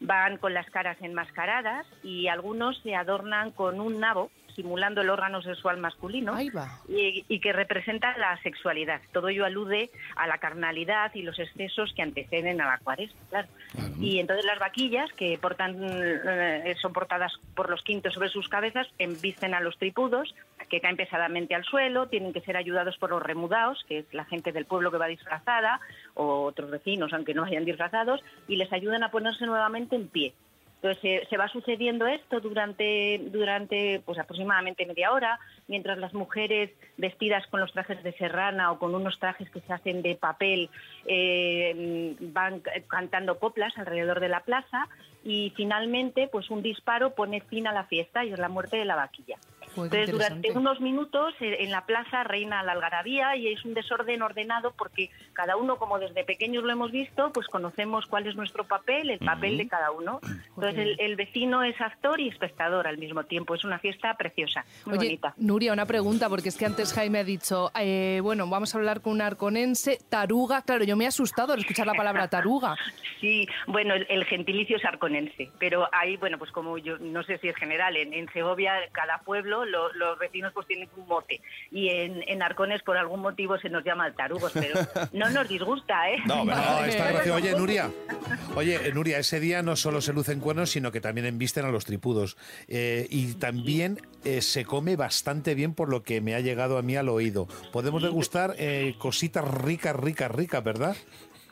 Van 0.00 0.38
con 0.38 0.52
las 0.54 0.68
caras 0.70 0.98
enmascaradas 1.00 1.86
y 2.02 2.26
algunos 2.26 2.78
se 2.82 2.96
adornan 2.96 3.52
con 3.52 3.80
un 3.80 4.00
nabo 4.00 4.30
simulando 4.56 5.02
el 5.02 5.10
órgano 5.10 5.40
sexual 5.42 5.76
masculino 5.76 6.34
Ahí 6.34 6.50
va. 6.50 6.80
y, 6.88 7.24
y 7.28 7.40
que 7.40 7.52
representa 7.52 8.16
la 8.18 8.36
sexualidad. 8.42 9.00
Todo 9.12 9.28
ello 9.28 9.44
alude 9.44 9.90
a 10.16 10.26
la 10.26 10.38
carnalidad 10.38 11.14
y 11.14 11.22
los 11.22 11.38
excesos 11.38 11.92
que 11.94 12.02
anteceden 12.02 12.60
a 12.60 12.66
la 12.66 12.78
cuaresma, 12.78 13.20
claro. 13.28 13.48
Y 14.00 14.18
entonces 14.18 14.44
las 14.44 14.58
vaquillas, 14.58 15.12
que 15.12 15.38
portan, 15.38 15.76
eh, 15.80 16.74
son 16.80 16.92
portadas 16.92 17.32
por 17.54 17.70
los 17.70 17.82
quintos 17.82 18.14
sobre 18.14 18.30
sus 18.30 18.48
cabezas, 18.48 18.88
embisten 18.98 19.54
a 19.54 19.60
los 19.60 19.76
tripudos, 19.78 20.34
que 20.68 20.80
caen 20.80 20.96
pesadamente 20.96 21.54
al 21.54 21.64
suelo, 21.64 22.08
tienen 22.08 22.32
que 22.32 22.40
ser 22.40 22.56
ayudados 22.56 22.96
por 22.98 23.10
los 23.10 23.22
remudaos, 23.22 23.84
que 23.86 23.98
es 23.98 24.06
la 24.12 24.24
gente 24.24 24.52
del 24.52 24.64
pueblo 24.64 24.90
que 24.90 24.98
va 24.98 25.06
disfrazada, 25.06 25.80
o 26.14 26.42
otros 26.42 26.70
vecinos, 26.70 27.12
aunque 27.12 27.34
no 27.34 27.42
vayan 27.42 27.64
disfrazados, 27.64 28.20
y 28.48 28.56
les 28.56 28.72
ayudan 28.72 29.04
a 29.04 29.10
ponerse 29.10 29.46
nuevamente 29.46 29.94
en 29.94 30.08
pie. 30.08 30.34
Entonces 30.82 31.26
se, 31.28 31.36
va 31.36 31.48
sucediendo 31.48 32.06
esto 32.06 32.40
durante, 32.40 33.18
durante 33.30 34.02
pues 34.04 34.18
aproximadamente 34.18 34.86
media 34.86 35.12
hora, 35.12 35.40
mientras 35.68 35.98
las 35.98 36.12
mujeres 36.12 36.70
vestidas 36.96 37.46
con 37.48 37.60
los 37.60 37.72
trajes 37.72 38.02
de 38.02 38.12
serrana 38.12 38.70
o 38.70 38.78
con 38.78 38.94
unos 38.94 39.18
trajes 39.18 39.50
que 39.50 39.60
se 39.60 39.72
hacen 39.72 40.02
de 40.02 40.16
papel 40.16 40.68
eh, 41.06 42.14
van 42.20 42.62
cantando 42.88 43.38
coplas 43.38 43.76
alrededor 43.78 44.20
de 44.20 44.28
la 44.28 44.40
plaza 44.40 44.88
y 45.24 45.52
finalmente 45.56 46.28
pues 46.28 46.50
un 46.50 46.62
disparo 46.62 47.14
pone 47.14 47.40
fin 47.40 47.66
a 47.66 47.72
la 47.72 47.84
fiesta 47.84 48.24
y 48.24 48.32
es 48.32 48.38
la 48.38 48.48
muerte 48.48 48.76
de 48.76 48.84
la 48.84 48.96
vaquilla. 48.96 49.38
Entonces, 49.84 50.10
durante 50.10 50.52
unos 50.52 50.80
minutos 50.80 51.34
eh, 51.40 51.58
en 51.60 51.70
la 51.70 51.86
plaza 51.86 52.24
reina 52.24 52.62
la 52.62 52.72
algarabía 52.72 53.36
y 53.36 53.48
es 53.48 53.64
un 53.64 53.74
desorden 53.74 54.22
ordenado 54.22 54.72
porque 54.76 55.10
cada 55.32 55.56
uno, 55.56 55.76
como 55.76 55.98
desde 55.98 56.24
pequeños 56.24 56.64
lo 56.64 56.72
hemos 56.72 56.90
visto, 56.90 57.32
pues 57.32 57.46
conocemos 57.48 58.06
cuál 58.06 58.26
es 58.26 58.36
nuestro 58.36 58.64
papel, 58.64 59.10
el 59.10 59.18
papel 59.18 59.58
de 59.58 59.68
cada 59.68 59.90
uno. 59.90 60.20
Entonces, 60.48 60.78
el, 60.78 60.96
el 61.00 61.16
vecino 61.16 61.62
es 61.62 61.80
actor 61.80 62.20
y 62.20 62.28
espectador 62.28 62.86
al 62.86 62.98
mismo 62.98 63.24
tiempo. 63.24 63.54
Es 63.54 63.64
una 63.64 63.78
fiesta 63.78 64.14
preciosa, 64.14 64.64
muy 64.84 64.98
Oye, 64.98 65.08
bonita. 65.08 65.34
Nuria, 65.36 65.72
una 65.72 65.86
pregunta, 65.86 66.28
porque 66.28 66.48
es 66.48 66.56
que 66.56 66.66
antes 66.66 66.92
Jaime 66.94 67.20
ha 67.20 67.24
dicho, 67.24 67.70
eh, 67.78 68.20
bueno, 68.22 68.48
vamos 68.48 68.74
a 68.74 68.78
hablar 68.78 69.00
con 69.00 69.12
un 69.12 69.22
arconense, 69.22 69.98
taruga. 70.08 70.62
Claro, 70.62 70.84
yo 70.84 70.96
me 70.96 71.04
he 71.04 71.08
asustado 71.08 71.52
al 71.52 71.60
escuchar 71.60 71.86
la 71.86 71.94
palabra 71.94 72.28
taruga. 72.30 72.76
Sí, 73.20 73.46
bueno, 73.66 73.94
el, 73.94 74.06
el 74.08 74.24
gentilicio 74.24 74.76
es 74.76 74.84
arconense, 74.84 75.50
pero 75.58 75.88
ahí, 75.92 76.16
bueno, 76.16 76.38
pues 76.38 76.50
como 76.52 76.78
yo 76.78 76.98
no 76.98 77.22
sé 77.22 77.38
si 77.38 77.48
es 77.48 77.56
general, 77.56 77.96
en, 77.96 78.12
en 78.14 78.30
Segovia 78.32 78.74
cada 78.92 79.18
pueblo, 79.18 79.64
lo- 79.70 79.92
los 79.94 80.18
vecinos 80.18 80.52
pues 80.52 80.66
tienen 80.66 80.88
un 80.96 81.06
mote 81.06 81.40
y 81.70 81.88
en, 81.88 82.22
en 82.28 82.42
Arcones 82.42 82.82
por 82.82 82.96
algún 82.96 83.20
motivo 83.20 83.58
se 83.58 83.68
nos 83.68 83.84
llama 83.84 84.12
tarugos, 84.14 84.52
pero 84.52 84.74
no 85.12 85.30
nos 85.30 85.48
disgusta, 85.48 86.10
¿eh? 86.10 86.18
No, 86.26 86.44
pero 86.44 86.56
No, 86.56 86.84
está 86.84 87.10
gracioso. 87.12 87.34
Oye, 87.36 87.52
Nuria, 87.58 87.90
oye, 88.54 88.88
eh, 88.88 88.92
Nuria, 88.92 89.18
ese 89.18 89.40
día 89.40 89.62
no 89.62 89.76
solo 89.76 90.00
se 90.00 90.12
lucen 90.12 90.40
cuernos, 90.40 90.70
sino 90.70 90.92
que 90.92 91.00
también 91.00 91.26
embisten 91.26 91.64
a 91.64 91.70
los 91.70 91.84
tripudos. 91.84 92.36
Eh, 92.68 93.06
y 93.10 93.34
también 93.34 94.00
eh, 94.24 94.40
se 94.42 94.64
come 94.64 94.96
bastante 94.96 95.54
bien 95.54 95.74
por 95.74 95.88
lo 95.88 96.02
que 96.02 96.20
me 96.20 96.34
ha 96.34 96.40
llegado 96.40 96.78
a 96.78 96.82
mí 96.82 96.96
al 96.96 97.08
oído. 97.08 97.46
Podemos 97.72 98.02
degustar 98.02 98.54
eh, 98.58 98.94
cositas 98.98 99.46
ricas, 99.46 99.94
ricas, 99.96 100.30
ricas, 100.30 100.62
¿verdad? 100.64 100.96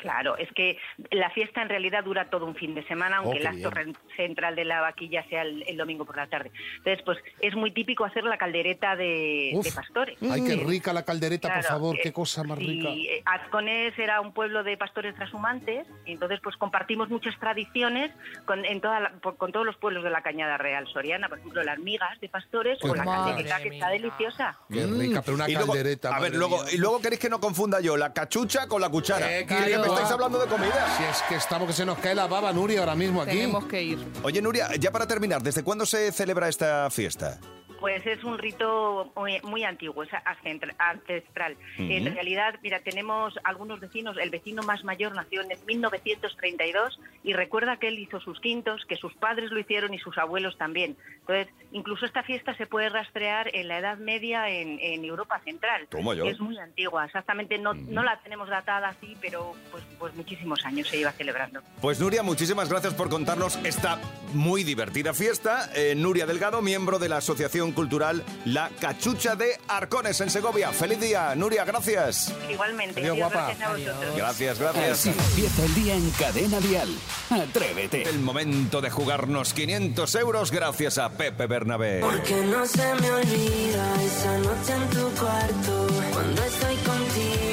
Claro, 0.05 0.37
es 0.37 0.53
que 0.53 0.79
la 1.11 1.31
fiesta 1.31 1.63
en 1.63 1.71
realidad 1.71 2.05
dura 2.05 2.29
todo 2.29 2.45
un 2.45 2.55
fin 2.55 2.75
de 2.75 2.87
semana, 2.87 3.17
aunque 3.17 3.39
Oh, 3.39 3.41
el 3.41 3.47
acto 3.47 3.71
bien. 3.71 3.97
central 4.17 4.55
de 4.55 4.65
la 4.67 4.83
vaquilla 4.83 5.27
sea 5.31 5.43
el, 5.43 5.65
el 5.67 5.77
domingo 5.79 6.05
por 6.05 6.17
la 6.17 6.27
tarde. 6.27 6.53
Entonces, 6.77 7.03
pues 7.07 7.19
es 7.41 7.55
muy 7.57 7.71
típico 7.73 8.05
hacer 8.05 8.23
la 8.25 8.37
caldereta 8.37 8.97
de, 8.97 9.53
Uf. 9.55 9.65
de 9.65 9.73
pastores. 9.73 10.19
Ay, 10.31 10.45
qué 10.45 10.53
Sí. 10.55 10.65
rica 10.65 10.93
la 10.93 11.05
caldereta, 11.05 11.53
por 11.55 11.63
favor, 11.65 11.97
eh, 11.97 12.01
qué 12.03 12.13
cosa 12.13 12.45
más 12.45 12.59
rica. 12.59 12.89
eh, 12.91 13.23
Azconés 13.25 13.99
era 13.99 14.21
un 14.21 14.33
pueblo 14.35 14.63
de 14.63 14.77
pastores 14.77 15.15
trashumantes, 15.15 15.87
y 16.05 16.13
entonces 16.13 16.39
pues 16.43 16.55
compartimos 16.57 17.09
muchas 17.09 17.39
tradiciones 17.41 18.11
con, 18.45 18.65
en 18.67 18.81
toda 18.83 19.01
la- 19.01 19.11
por- 19.23 19.37
con 19.39 19.53
todos 19.53 19.65
los 19.65 19.77
pueblos 19.79 20.05
de 20.05 20.11
la 20.11 20.21
Cañada 20.23 20.59
Real 20.59 20.87
Soriana, 20.89 21.29
por 21.31 21.39
ejemplo, 21.39 21.63
las 21.65 21.79
migas 21.79 22.21
de 22.21 22.29
pastores 22.29 22.79
o 22.85 22.95
la 22.95 23.05
caldereta 23.05 23.63
que 23.63 23.69
está 23.71 23.89
deliciosa. 23.89 24.59
Qué 24.71 24.87
rica, 24.87 25.23
pero 25.23 25.35
una 25.37 25.49
Y 25.49 25.55
luego- 25.55 25.73
caldereta. 25.73 26.15
a 26.15 26.21
ver, 26.21 26.35
luego, 26.35 26.63
y 26.71 26.77
luego 26.77 27.01
queréis 27.01 27.21
que 27.21 27.31
no 27.31 27.41
confunda 27.41 27.81
yo 27.81 27.97
la 27.97 28.13
cachucha 28.13 28.67
con 28.69 28.81
la 28.83 28.91
cuchara. 28.91 29.39
Eh. 29.39 29.47
Estáis 29.95 30.13
hablando 30.13 30.39
de 30.39 30.47
comida? 30.47 30.87
Si 30.97 31.05
es 31.05 31.23
que 31.29 31.37
estamos 31.37 31.67
que 31.69 31.75
se 31.75 31.85
nos 31.85 31.99
cae 31.99 32.15
la 32.15 32.27
baba, 32.27 32.53
Nuria, 32.53 32.81
ahora 32.81 32.95
mismo 32.95 33.23
aquí. 33.23 33.33
Tenemos 33.33 33.65
que 33.67 33.83
ir. 33.83 33.99
Oye, 34.23 34.41
Nuria, 34.43 34.69
ya 34.79 34.91
para 34.91 35.07
terminar, 35.07 35.43
¿desde 35.43 35.63
cuándo 35.63 35.87
se 35.87 36.13
celebra 36.13 36.49
esta 36.49 36.91
fiesta? 36.91 37.39
Pues 37.85 38.07
es 38.07 38.25
un 38.25 38.39
rito 38.39 39.13
muy, 39.15 39.41
muy 39.43 39.63
antiguo, 39.63 40.05
es 40.05 40.11
ancestra- 40.11 40.75
ancestral. 40.79 41.55
En 41.77 42.15
realidad, 42.15 42.55
mira, 42.63 42.81
tenemos 42.81 43.35
algunos 43.45 43.79
vecinos, 43.79 44.17
el 44.17 44.31
vecino 44.31 44.63
más 44.63 44.85
mayor 44.85 45.15
nació 45.15 45.43
en 45.43 45.49
1932 45.67 46.99
y 47.23 47.35
recuerda 47.35 47.77
que 47.77 47.89
él 47.89 47.99
hizo 47.99 48.21
sus 48.21 48.41
quintos, 48.41 48.87
que 48.89 48.97
sus 48.97 49.13
padres 49.15 49.51
lo 49.51 49.59
hicieron 49.61 49.93
y 49.93 49.99
sus 49.99 50.17
abuelos 50.17 50.57
también. 50.57 50.97
Entonces, 51.21 51.49
incluso 51.73 52.07
esta 52.07 52.23
fiesta 52.23 52.55
se 52.57 52.67
puede 52.67 52.89
rastrear 52.89 53.51
en 53.55 53.69
la 53.69 53.79
Edad 53.81 53.99
Media 53.99 54.49
en, 54.49 54.79
en 54.81 55.05
Europa 55.05 55.41
Central. 55.45 55.87
Toma 55.91 56.15
ya. 56.15 56.25
Es 56.25 56.41
muy 56.41 56.57
antigua, 56.59 57.05
exactamente 57.05 57.59
no, 57.59 57.75
no 57.75 58.03
la 58.03 58.19
tenemos 58.21 58.49
datada 58.49 58.89
así, 58.89 59.15
pero 59.21 59.53
pues, 59.71 59.85
pues 59.99 60.15
muchísimos 60.15 60.65
años 60.65 60.89
se 60.89 60.97
lleva 60.97 61.13
celebrando. 61.13 61.61
Pues 61.83 62.01
Nuria, 62.01 62.23
muchísimas 62.23 62.71
gracias 62.71 62.95
por 62.95 63.11
contarnos 63.11 63.57
esta 63.65 63.99
muy 64.33 64.65
divertida 64.65 65.13
fiesta. 65.13 65.71
Eh, 65.75 65.95
Nuria 65.95 66.25
Delgado, 66.25 66.63
miembro 66.63 66.99
de 66.99 67.09
la 67.11 67.19
Asociación 67.19 67.73
Cultural 67.75 68.25
La 68.45 68.71
Cachucha 68.81 69.37
de 69.37 69.59
Arcones 69.69 70.21
en 70.21 70.31
Segovia. 70.31 70.73
Feliz 70.73 71.01
día, 71.01 71.35
Nuria, 71.35 71.65
gracias. 71.65 72.33
Igualmente, 72.51 73.01
Adiós, 73.01 73.17
Dios, 73.17 73.33
guapa. 73.33 73.47
gracias 73.49 73.63
a 73.69 73.73
vosotros. 73.73 74.17
Gracias, 74.17 74.59
gracias. 74.59 74.91
Así 75.01 75.09
empieza 75.11 75.65
el 75.65 75.75
día 75.75 75.95
en 75.95 76.11
Cadena 76.13 76.61
Dial. 76.61 76.89
Atrévete. 77.31 78.03
El 78.09 78.21
momento 78.21 78.81
de 78.81 78.91
jugarnos 78.91 79.53
500 79.55 80.15
euros 80.15 80.51
gracias 80.51 80.99
a 80.99 81.11
Pepe 81.11 81.47
Bernabé. 81.47 82.01
Porque 82.01 82.35
no 82.47 82.65
se 82.67 82.95
me 82.95 83.11
olvida 83.11 84.03
esa 84.03 84.39
noche 84.39 84.73
en 84.73 84.91
tu 84.91 85.09
cuarto. 85.21 85.87
Cuando 86.13 86.43
estoy 86.45 86.77
contigo 86.77 87.44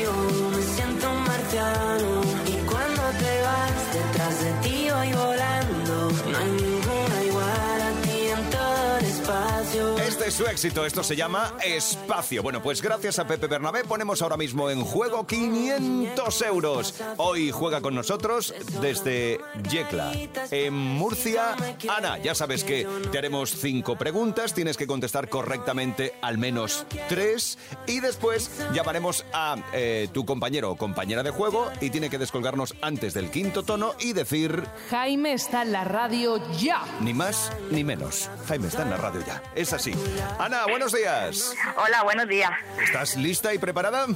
Este 9.72 10.28
es 10.28 10.34
su 10.34 10.46
éxito, 10.46 10.86
esto 10.86 11.02
se 11.02 11.16
llama 11.16 11.56
Espacio. 11.64 12.44
Bueno, 12.44 12.62
pues 12.62 12.82
gracias 12.82 13.20
a 13.20 13.28
Pepe 13.28 13.48
Bernabé 13.48 13.86
ponemos 13.86 14.22
ahora 14.22 14.36
mismo 14.36 14.70
en 14.70 14.82
juego 14.82 15.26
500 15.26 16.42
euros. 16.42 16.94
Hoy 17.16 17.52
juega 17.52 17.80
con 17.80 17.96
nosotros 17.96 18.54
desde 18.82 19.40
Yecla, 19.70 20.12
en 20.52 20.74
Murcia. 20.74 21.56
Ana, 21.88 22.18
ya 22.18 22.36
sabes 22.36 22.66
que 22.66 22.86
te 23.14 23.18
haremos 23.18 23.52
cinco 23.52 23.98
preguntas, 23.98 24.54
tienes 24.54 24.76
que 24.76 24.88
contestar 24.88 25.30
correctamente 25.30 26.16
al 26.22 26.38
menos 26.38 26.86
tres 27.08 27.58
y 27.88 28.02
después 28.02 28.52
llamaremos 28.74 29.24
a 29.32 29.56
eh, 29.72 30.10
tu 30.12 30.26
compañero 30.26 30.72
o 30.72 30.76
compañera 30.76 31.24
de 31.24 31.32
juego 31.32 31.72
y 31.80 31.92
tiene 31.92 32.10
que 32.10 32.18
descolgarnos 32.18 32.76
antes 32.82 33.14
del 33.14 33.32
quinto 33.32 33.64
tono 33.64 33.94
y 34.02 34.12
decir 34.12 34.66
Jaime 34.90 35.32
está 35.32 35.62
en 35.62 35.72
la 35.72 35.86
radio 35.86 36.42
ya. 36.60 36.84
ni 37.00 37.14
más 37.14 37.54
ni 37.72 37.86
menos. 37.86 38.30
Jaime 38.48 38.68
está 38.68 38.84
en 38.84 38.90
la 38.90 38.98
radio 38.98 39.22
ya. 39.26 39.42
Es 39.62 39.74
así. 39.74 39.94
Ana, 40.40 40.66
buenos 40.66 40.92
días. 40.92 41.54
Hola, 41.78 42.02
buenos 42.02 42.28
días. 42.28 42.50
¿Estás 42.84 43.16
lista 43.16 43.54
y 43.54 43.60
preparada? 43.60 44.08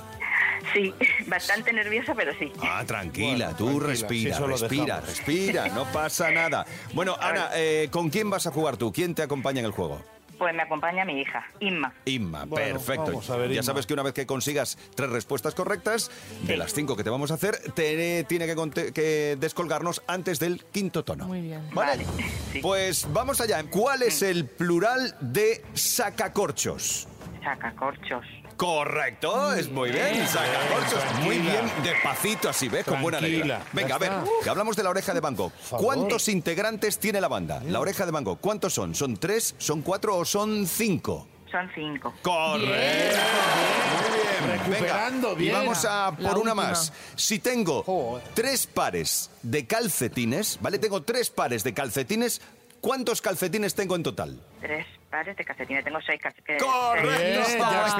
Sí, 0.73 0.91
bastante 1.27 1.71
nerviosa, 1.71 2.15
pero 2.15 2.33
sí. 2.39 2.51
Ah, 2.63 2.83
tranquila, 2.83 3.51
Bueno, 3.51 3.55
tú 3.55 3.65
tranquila, 3.79 3.87
respira, 3.87 4.37
sí, 4.37 4.43
respira, 4.43 5.01
respira, 5.01 5.67
no 5.67 5.85
pasa 5.93 6.31
nada. 6.31 6.65
Bueno, 6.93 7.15
Ana, 7.21 7.51
eh, 7.53 7.89
¿con 7.91 8.09
quién 8.09 8.31
vas 8.31 8.47
a 8.47 8.51
jugar 8.51 8.75
tú? 8.77 8.91
¿Quién 8.91 9.13
te 9.13 9.21
acompaña 9.21 9.59
en 9.59 9.67
el 9.67 9.71
juego? 9.71 10.01
Pues 10.37 10.53
me 10.53 10.63
acompaña 10.63 11.05
mi 11.05 11.21
hija, 11.21 11.45
Inma. 11.61 11.93
Inma, 12.05 12.45
Bueno, 12.45 12.73
perfecto. 12.73 13.05
vamos 13.05 13.29
a 13.29 13.37
ver, 13.37 13.47
ya 13.49 13.55
Inma. 13.55 13.63
sabes 13.63 13.85
que 13.85 13.93
una 13.93 14.03
vez 14.03 14.13
que 14.13 14.25
consigas 14.25 14.77
tres 14.95 15.09
respuestas 15.09 15.55
correctas, 15.55 16.11
de 16.43 16.57
las 16.57 16.73
cinco 16.73 16.95
que 16.95 17.03
te 17.03 17.09
vamos 17.09 17.31
a 17.31 17.35
hacer, 17.35 17.55
te 17.73 18.23
tiene 18.25 18.45
que, 18.45 18.55
conte- 18.55 18.91
que 18.91 19.37
descolgarnos 19.39 20.01
antes 20.07 20.39
del 20.39 20.63
quinto 20.65 21.03
tono. 21.05 21.25
Muy 21.27 21.41
bien. 21.41 21.61
¿Vale? 21.73 22.03
Vale, 22.05 22.23
sí. 22.51 22.59
Pues 22.61 23.07
vamos 23.13 23.39
allá. 23.41 23.63
¿Cuál 23.69 24.01
es 24.03 24.21
el 24.21 24.45
plural 24.45 25.15
de 25.21 25.63
sacacorchos? 25.73 27.07
Sacacorchos. 27.43 28.25
Correcto, 28.57 29.53
es 29.53 29.69
muy 29.69 29.91
bien, 29.91 30.25
sacacorchos. 30.27 31.03
Muy 31.23 31.35
tranquila. 31.39 31.61
bien, 31.61 31.83
despacito 31.83 32.49
así, 32.49 32.69
¿ves? 32.69 32.85
Con 32.85 33.01
buena 33.01 33.19
letra. 33.19 33.61
Venga, 33.73 33.95
a 33.95 33.97
ver, 33.97 34.11
que 34.43 34.49
hablamos 34.49 34.75
de 34.75 34.83
la 34.83 34.89
oreja 34.91 35.13
de 35.13 35.19
Van 35.19 35.35
Gogh. 35.35 35.51
¿Cuántos 35.71 36.29
integrantes 36.29 36.97
tiene 36.97 37.19
la 37.19 37.27
banda? 37.27 37.61
La 37.65 37.79
oreja 37.79 38.05
de 38.05 38.11
Van 38.11 38.23
Gogh, 38.23 38.39
¿cuántos 38.39 38.73
son? 38.73 38.95
¿Son 38.95 39.17
tres, 39.17 39.55
son 39.57 39.81
cuatro 39.81 40.15
o 40.17 40.25
son 40.25 40.65
cinco? 40.67 41.27
Son 41.51 41.69
cinco. 41.75 42.13
Correcto. 42.21 42.65
Muy 42.67 44.17
bien. 44.17 44.59
Recuperando 44.59 45.27
Venga, 45.35 45.39
bien. 45.39 45.51
Y 45.51 45.57
vamos 45.57 45.85
a 45.85 46.11
La 46.11 46.29
por 46.29 46.37
una 46.39 46.51
última. 46.53 46.55
más. 46.55 46.93
Si 47.15 47.39
tengo 47.39 47.83
Joder. 47.83 48.23
tres 48.33 48.67
pares 48.67 49.29
de 49.41 49.65
calcetines, 49.65 50.59
¿vale? 50.61 50.79
Tengo 50.79 51.03
tres 51.03 51.29
pares 51.29 51.63
de 51.63 51.73
calcetines. 51.73 52.41
¿Cuántos 52.81 53.21
calcetines 53.21 53.73
tengo 53.73 53.95
en 53.95 54.03
total? 54.03 54.41
Tres 54.61 54.85
pares 55.09 55.35
de 55.37 55.43
calcetines. 55.45 55.83
Tengo 55.83 55.99
seis 56.05 56.21
calcetines. 56.21 56.61
Correcto. 56.61 57.09
Bien, 57.09 57.35
ya 57.35 57.41
está. 57.43 57.97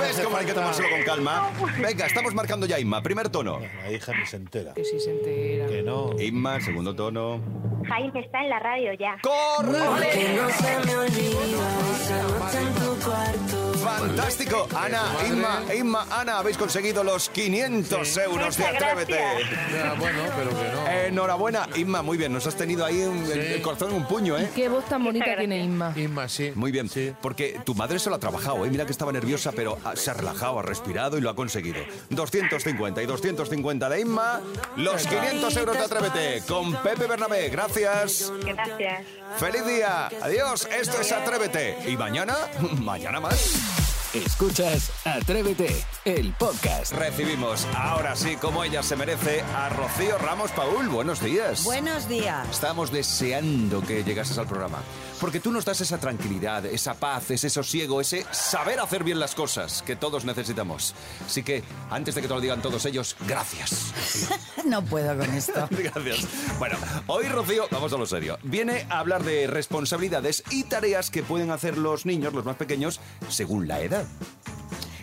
¿Ves 0.00 0.20
cómo 0.22 0.36
hay 0.36 0.46
que 0.46 0.52
tomárselo 0.52 0.88
con 0.90 1.02
calma? 1.02 1.50
Venga, 1.80 2.06
estamos 2.06 2.32
marcando 2.34 2.66
ya, 2.66 2.78
Inma. 2.78 3.02
Primer 3.02 3.28
tono. 3.28 3.58
La 3.82 3.90
hija 3.90 4.12
ni 4.12 4.24
se 4.26 4.36
entera. 4.36 4.74
Que 4.74 4.84
sí 4.84 5.00
se 5.00 5.10
entera. 5.10 5.66
Que 5.66 5.82
no. 5.82 6.12
Inma, 6.20 6.60
segundo 6.60 6.94
tono. 6.94 7.40
Jaime 7.88 8.20
está 8.20 8.40
en 8.42 8.50
la 8.50 8.58
radio 8.58 8.92
ya. 8.94 9.16
¡Correcto! 9.22 9.96
Que 10.12 10.28
no 10.34 10.50
se 10.50 10.78
me 10.86 10.96
olvida 10.96 11.68
esa 11.94 12.22
noche 12.22 12.58
en 12.58 12.74
tu 12.74 12.96
cuarto. 13.04 13.72
Fantástico. 13.86 14.66
Ana, 14.76 15.02
Inma, 15.28 15.62
Inma, 15.74 16.06
Ana, 16.10 16.38
habéis 16.38 16.56
conseguido 16.58 17.04
los 17.04 17.28
500 17.30 18.16
euros 18.18 18.56
de 18.56 18.66
Atrévete. 18.66 19.20
Ya, 19.72 19.94
bueno, 19.98 20.22
pero 20.36 20.50
que 20.50 20.68
no. 20.74 20.88
Enhorabuena, 21.06 21.68
Inma, 21.76 22.02
muy 22.02 22.18
bien. 22.18 22.32
Nos 22.32 22.44
has 22.48 22.56
tenido 22.56 22.84
ahí 22.84 23.00
un- 23.02 23.24
el, 23.30 23.46
Sí. 23.46 23.52
el 23.54 23.62
corazón 23.62 23.90
en 23.90 23.96
un 23.98 24.04
puño, 24.06 24.36
¿eh? 24.36 24.50
Qué 24.56 24.68
voz 24.68 24.84
tan 24.86 25.04
bonita 25.04 25.26
tiene 25.46 25.64
Inma. 25.64 25.92
Inma, 25.96 26.28
sí. 26.28 26.50
Muy 26.56 26.72
bien, 26.72 26.88
Sí. 26.88 27.12
porque 27.22 27.60
tu 27.64 27.74
madre 27.74 27.98
se 28.00 28.10
lo 28.10 28.16
ha 28.16 28.18
trabajado, 28.18 28.64
¿eh? 28.66 28.70
Mira 28.70 28.84
que 28.84 28.92
estaba 28.92 29.12
nerviosa, 29.12 29.52
pero 29.52 29.78
ha- 29.84 29.94
se 29.94 30.10
ha 30.10 30.14
relajado, 30.14 30.58
ha 30.58 30.62
respirado 30.62 31.18
y 31.18 31.20
lo 31.20 31.30
ha 31.30 31.36
conseguido. 31.36 31.78
250 32.10 33.00
y 33.02 33.06
250 33.06 33.88
de 33.88 34.00
Inma, 34.00 34.40
los 34.76 35.06
500 35.06 35.56
euros 35.56 35.76
de 35.78 35.84
Atrévete 35.84 36.42
con 36.48 36.74
Pepe 36.82 37.06
Bernabé. 37.06 37.48
Gracias. 37.48 38.32
Gracias. 38.44 39.04
¡Feliz 39.38 39.64
día! 39.66 40.08
Adiós, 40.20 40.66
esto 40.76 41.00
es 41.00 41.12
Atrévete. 41.12 41.78
¿Y 41.88 41.96
mañana? 41.96 42.34
Mañana 42.80 43.20
más. 43.20 43.54
Escuchas 44.14 44.90
Atrévete, 45.04 45.84
el 46.06 46.32
podcast. 46.32 46.92
Recibimos, 46.92 47.66
ahora 47.74 48.16
sí, 48.16 48.36
como 48.36 48.64
ella 48.64 48.82
se 48.82 48.96
merece, 48.96 49.42
a 49.54 49.68
Rocío 49.68 50.16
Ramos 50.16 50.50
Paul. 50.52 50.88
Buenos 50.88 51.20
días. 51.22 51.64
Buenos 51.64 52.08
días. 52.08 52.48
Estamos 52.50 52.90
deseando 52.90 53.82
que 53.82 54.04
llegases 54.04 54.38
al 54.38 54.46
programa. 54.46 54.78
Porque 55.20 55.40
tú 55.40 55.50
nos 55.50 55.64
das 55.64 55.80
esa 55.80 55.98
tranquilidad, 55.98 56.66
esa 56.66 56.94
paz, 56.94 57.30
ese 57.30 57.48
sosiego, 57.48 58.00
ese 58.02 58.26
saber 58.32 58.80
hacer 58.80 59.02
bien 59.02 59.18
las 59.18 59.34
cosas 59.34 59.82
que 59.82 59.96
todos 59.96 60.24
necesitamos. 60.26 60.94
Así 61.24 61.42
que, 61.42 61.64
antes 61.90 62.14
de 62.14 62.20
que 62.22 62.28
te 62.28 62.34
lo 62.34 62.40
digan 62.40 62.60
todos 62.60 62.84
ellos, 62.84 63.16
gracias. 63.26 63.92
No 64.66 64.84
puedo 64.84 65.16
con 65.16 65.32
esto. 65.32 65.68
Gracias. 65.70 66.26
Bueno, 66.58 66.76
hoy 67.06 67.26
Rocío, 67.28 67.68
vamos 67.70 67.92
a 67.92 67.96
lo 67.96 68.04
serio, 68.04 68.36
viene 68.42 68.84
a 68.90 68.98
hablar 68.98 69.22
de 69.22 69.46
responsabilidades 69.46 70.42
y 70.50 70.64
tareas 70.64 71.08
que 71.08 71.22
pueden 71.22 71.52
hacer 71.52 71.78
los 71.78 72.04
niños, 72.04 72.34
los 72.34 72.44
más 72.44 72.56
pequeños, 72.56 72.98
según 73.28 73.68
la 73.68 73.80
edad. 73.80 74.04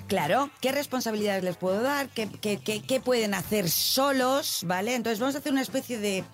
Claro, 0.08 0.50
¿qué 0.60 0.74
responsabilidades 0.74 1.46
les 1.46 1.56
puedo 1.56 1.82
dar? 1.82 2.10
¿Qué, 2.10 2.30
qué- 2.42 2.60
qué- 2.62 2.82
qué 2.84 3.00
pueden 3.00 3.34
hacer 3.34 3.70
solos? 3.70 4.60
¿Vale? 4.66 4.96
Entonces 4.96 5.20
vamos 5.22 5.36
a 5.36 5.38
hacer 5.38 5.54
una 5.54 5.62
especie 5.62 5.98
de 5.98 6.26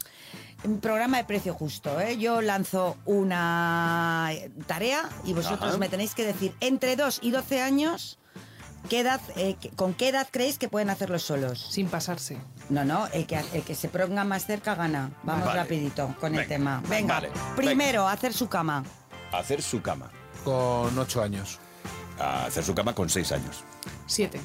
mm, 0.63 0.75
programa 0.75 1.17
de 1.17 1.23
precio 1.25 1.53
justo. 1.53 1.99
¿eh? 1.99 2.17
Yo 2.17 2.41
lanzo 2.41 2.97
una 3.05 4.31
tarea 4.67 5.09
y 5.23 5.33
vosotros 5.33 5.69
Ajá. 5.69 5.77
me 5.77 5.89
tenéis 5.89 6.15
que 6.15 6.25
decir 6.25 6.53
entre 6.59 6.95
2 6.95 7.19
y 7.21 7.31
12 7.31 7.61
años 7.61 8.19
¿qué 8.87 9.01
edad, 9.01 9.19
eh, 9.35 9.57
¿con 9.75 9.93
qué 9.93 10.09
edad 10.09 10.27
creéis 10.31 10.57
que 10.57 10.69
pueden 10.69 10.89
hacerlo 10.89 11.19
solos? 11.19 11.67
Sin 11.69 11.87
pasarse. 11.87 12.37
No, 12.69 12.85
no, 12.85 13.07
el 13.07 13.25
que, 13.25 13.37
el 13.53 13.63
que 13.63 13.75
se 13.75 13.89
ponga 13.89 14.23
más 14.23 14.45
cerca 14.45 14.75
gana. 14.75 15.11
Vamos 15.23 15.45
Vale. 15.45 15.59
rapidito 15.59 16.15
con 16.19 16.35
el 16.35 16.47
tema. 16.47 16.81
Venga, 16.87 17.15
vale, 17.15 17.29
primero, 17.55 18.07
hacer 18.07 18.33
su 18.33 18.47
cama. 18.47 18.83
Hacer 19.31 19.61
su 19.61 19.81
cama. 19.81 20.11
Con 20.43 20.97
ocho 20.97 21.21
años. 21.21 21.59
A 22.19 22.45
hacer 22.45 22.63
su 22.63 22.73
cama 22.73 22.93
con 22.93 23.09
seis 23.09 23.31
años. 23.31 23.63
Siete. 24.05 24.39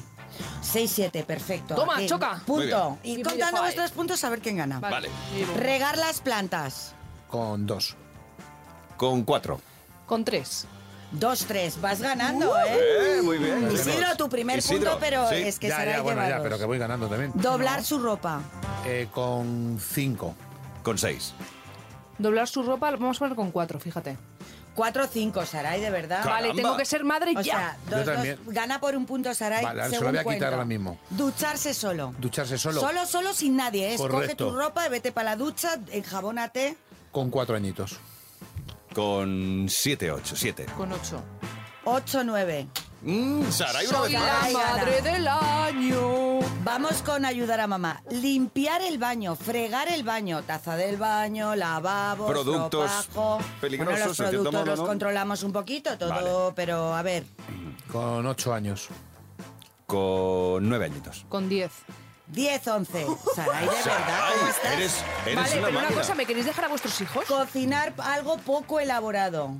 6-7, 0.61 1.25
perfecto. 1.25 1.75
Toma, 1.75 1.97
Aquí, 1.97 2.07
choca. 2.07 2.41
Punto. 2.45 2.97
Y 3.03 3.21
contando 3.21 3.61
vuestros 3.61 3.91
puntos 3.91 4.23
a 4.23 4.29
ver 4.29 4.39
quién 4.39 4.57
gana. 4.57 4.79
Vale. 4.79 5.09
Regar 5.57 5.97
las 5.97 6.21
plantas. 6.21 6.93
Con 7.29 7.65
dos. 7.65 7.95
Con 8.97 9.23
cuatro. 9.23 9.59
Con 10.05 10.23
tres. 10.23 10.67
2-3, 11.13 11.79
vas 11.79 12.01
ganando, 12.01 12.57
¿eh? 12.57 13.17
Eh, 13.17 13.21
muy 13.21 13.37
bien. 13.37 13.69
Isidro, 13.71 14.15
tu 14.17 14.27
primer 14.27 14.59
Isidro, 14.59 14.91
punto, 14.91 14.97
pero 14.99 15.29
sí. 15.29 15.35
es 15.35 15.59
que 15.59 15.69
ya, 15.69 15.77
será 15.77 15.91
ya, 15.97 16.01
bueno, 16.01 16.27
ya, 16.27 16.41
pero 16.41 16.57
que 16.57 16.65
voy 16.65 16.77
ganando 16.77 17.07
también. 17.07 17.31
Doblar 17.35 17.83
su 17.83 17.99
ropa. 17.99 18.41
Eh, 18.85 19.07
con 19.13 19.79
cinco. 19.79 20.35
Con 20.83 20.97
seis. 20.97 21.33
Doblar 22.17 22.47
su 22.47 22.63
ropa, 22.63 22.91
vamos 22.91 23.17
a 23.17 23.19
poner 23.19 23.35
con 23.35 23.51
cuatro, 23.51 23.79
fíjate. 23.79 24.17
4 24.75 25.03
o 25.03 25.07
5, 25.07 25.45
Saray, 25.45 25.79
de 25.81 25.89
verdad. 25.89 26.23
Vale, 26.25 26.53
tengo 26.53 26.75
que 26.77 26.85
ser 26.85 27.03
madre 27.03 27.31
O 27.35 27.41
ya. 27.41 27.43
sea, 27.43 27.77
Yo 27.89 27.97
dos, 27.97 28.05
dos, 28.45 28.53
gana 28.53 28.79
por 28.79 28.95
un 28.95 29.05
punto 29.05 29.33
Saray. 29.33 29.63
Vale, 29.63 29.81
ahora 29.81 29.89
se 29.89 29.95
lo 29.95 29.99
según 29.99 30.11
voy 30.11 30.17
a 30.17 30.21
quitar 30.21 30.23
cuento. 30.39 30.45
ahora 30.47 30.65
mismo. 30.65 30.99
Ducharse 31.09 31.73
solo. 31.73 32.13
Ducharse 32.17 32.57
solo. 32.57 32.81
Solo, 32.81 33.05
solo, 33.05 33.33
sin 33.33 33.55
nadie. 33.55 33.87
¿eh? 33.89 33.93
Escoge 33.93 34.11
Correcto. 34.11 34.49
tu 34.49 34.55
ropa, 34.55 34.87
vete 34.89 35.11
para 35.11 35.31
la 35.31 35.35
ducha, 35.37 35.79
enjabónate. 35.91 36.75
Con 37.11 37.29
cuatro 37.29 37.55
añitos. 37.55 37.97
Con 38.93 39.67
7, 39.69 40.11
8, 40.11 40.35
7. 40.35 40.65
Con 40.77 40.91
8. 40.91 41.23
8, 41.85 42.23
9. 42.23 42.67
Mm, 43.07 43.51
Saray, 43.51 43.85
una 43.85 43.97
Soy 43.99 44.11
vez 44.13 44.21
la 44.21 44.39
más. 44.41 44.53
madre 44.53 45.01
del 45.03 45.27
año. 45.27 46.39
Vamos 46.63 47.03
con 47.03 47.23
ayudar 47.23 47.59
a 47.59 47.67
mamá. 47.67 48.01
Limpiar 48.09 48.81
el 48.81 48.97
baño, 48.97 49.35
fregar 49.35 49.87
el 49.89 50.03
baño, 50.03 50.41
taza 50.41 50.75
del 50.75 50.97
baño, 50.97 51.55
lavabo, 51.55 52.25
Productos 52.25 53.07
peligrosos, 53.61 53.93
Bueno, 53.93 54.07
los 54.07 54.17
productos 54.17 54.53
modo, 54.53 54.65
los 54.65 54.79
¿no? 54.79 54.85
controlamos 54.87 55.43
un 55.43 55.51
poquito, 55.53 55.97
todo, 55.99 56.53
pero 56.55 56.95
a 56.95 57.03
ver, 57.03 57.25
Con 57.91 58.25
ocho 58.25 58.53
años. 58.53 58.87
Con 59.85 60.67
9 60.67 60.85
añitos. 60.85 61.25
Con 61.29 61.47
10. 61.47 61.71
10, 62.27 62.67
11. 62.67 63.05
Saray, 63.35 63.59
de 63.61 63.65
verdad, 63.67 63.83
Saray, 63.83 64.33
¿cómo 64.39 64.49
estás? 64.49 64.71
eres, 64.73 65.03
eres 65.27 65.35
Vale, 65.35 65.35
una 65.35 65.45
pero 65.53 65.69
una 65.69 65.79
máquina. 65.81 66.01
cosa, 66.01 66.15
¿me 66.15 66.25
queréis 66.25 66.45
dejar 66.47 66.65
a 66.65 66.67
vuestros 66.69 66.99
hijos? 67.01 67.23
Cocinar 67.25 67.93
algo 67.99 68.37
poco 68.39 68.79
elaborado. 68.79 69.51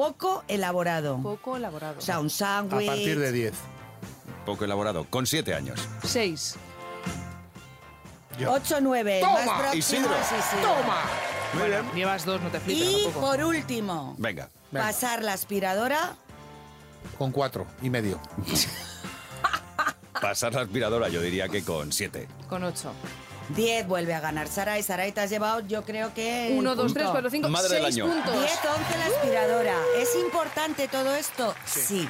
Poco 0.00 0.44
elaborado. 0.48 1.18
Poco 1.22 1.58
elaborado. 1.58 1.98
O 1.98 2.00
sea, 2.00 2.20
un 2.20 2.28
A 2.28 2.30
sándwich. 2.30 2.86
partir 2.86 3.18
de 3.18 3.32
10. 3.32 3.52
Poco 4.46 4.64
elaborado. 4.64 5.04
Con 5.10 5.26
7 5.26 5.52
años. 5.54 5.78
6. 6.04 6.56
8, 8.48 8.78
9. 8.80 9.20
Toma, 9.20 9.32
Más 9.44 9.60
próximo 9.60 9.76
Isidro. 9.78 10.14
es 10.14 10.26
Isidro. 10.46 10.68
¡Toma! 10.74 11.02
Muy 11.52 11.68
bien. 11.68 11.92
Llevas 11.94 12.24
dos, 12.24 12.40
no 12.40 12.48
te 12.50 12.60
flipes 12.60 12.82
Y 12.82 13.02
tampoco. 13.04 13.26
por 13.26 13.44
último, 13.44 14.14
Venga. 14.16 14.48
Venga. 14.70 14.86
pasar 14.86 15.22
la 15.22 15.34
aspiradora. 15.34 16.14
Con 17.18 17.30
cuatro 17.30 17.66
y 17.82 17.90
medio. 17.90 18.18
Pasar 20.18 20.54
la 20.54 20.62
aspiradora, 20.62 21.10
yo 21.10 21.20
diría 21.20 21.46
que 21.50 21.62
con 21.62 21.92
7. 21.92 22.26
Con 22.48 22.64
8. 22.64 22.90
10 23.54 23.86
vuelve 23.86 24.14
a 24.14 24.20
ganar 24.20 24.48
Saray. 24.48 24.82
Saray, 24.82 25.12
te 25.12 25.20
has 25.20 25.30
llevado, 25.30 25.60
yo 25.60 25.82
creo 25.82 26.12
que. 26.14 26.54
1, 26.56 26.74
2, 26.74 26.84
punto. 26.84 26.94
3, 27.00 27.08
4, 27.10 27.30
5, 27.30 27.48
Madre 27.48 27.68
del 27.74 27.84
6 27.84 27.96
año. 27.96 28.06
puntos. 28.12 28.32
10, 28.32 28.44
11 28.44 28.98
la 28.98 29.06
aspiradora. 29.06 29.76
¿Es 29.98 30.14
importante 30.16 30.88
todo 30.88 31.14
esto? 31.14 31.54
Sí. 31.66 32.08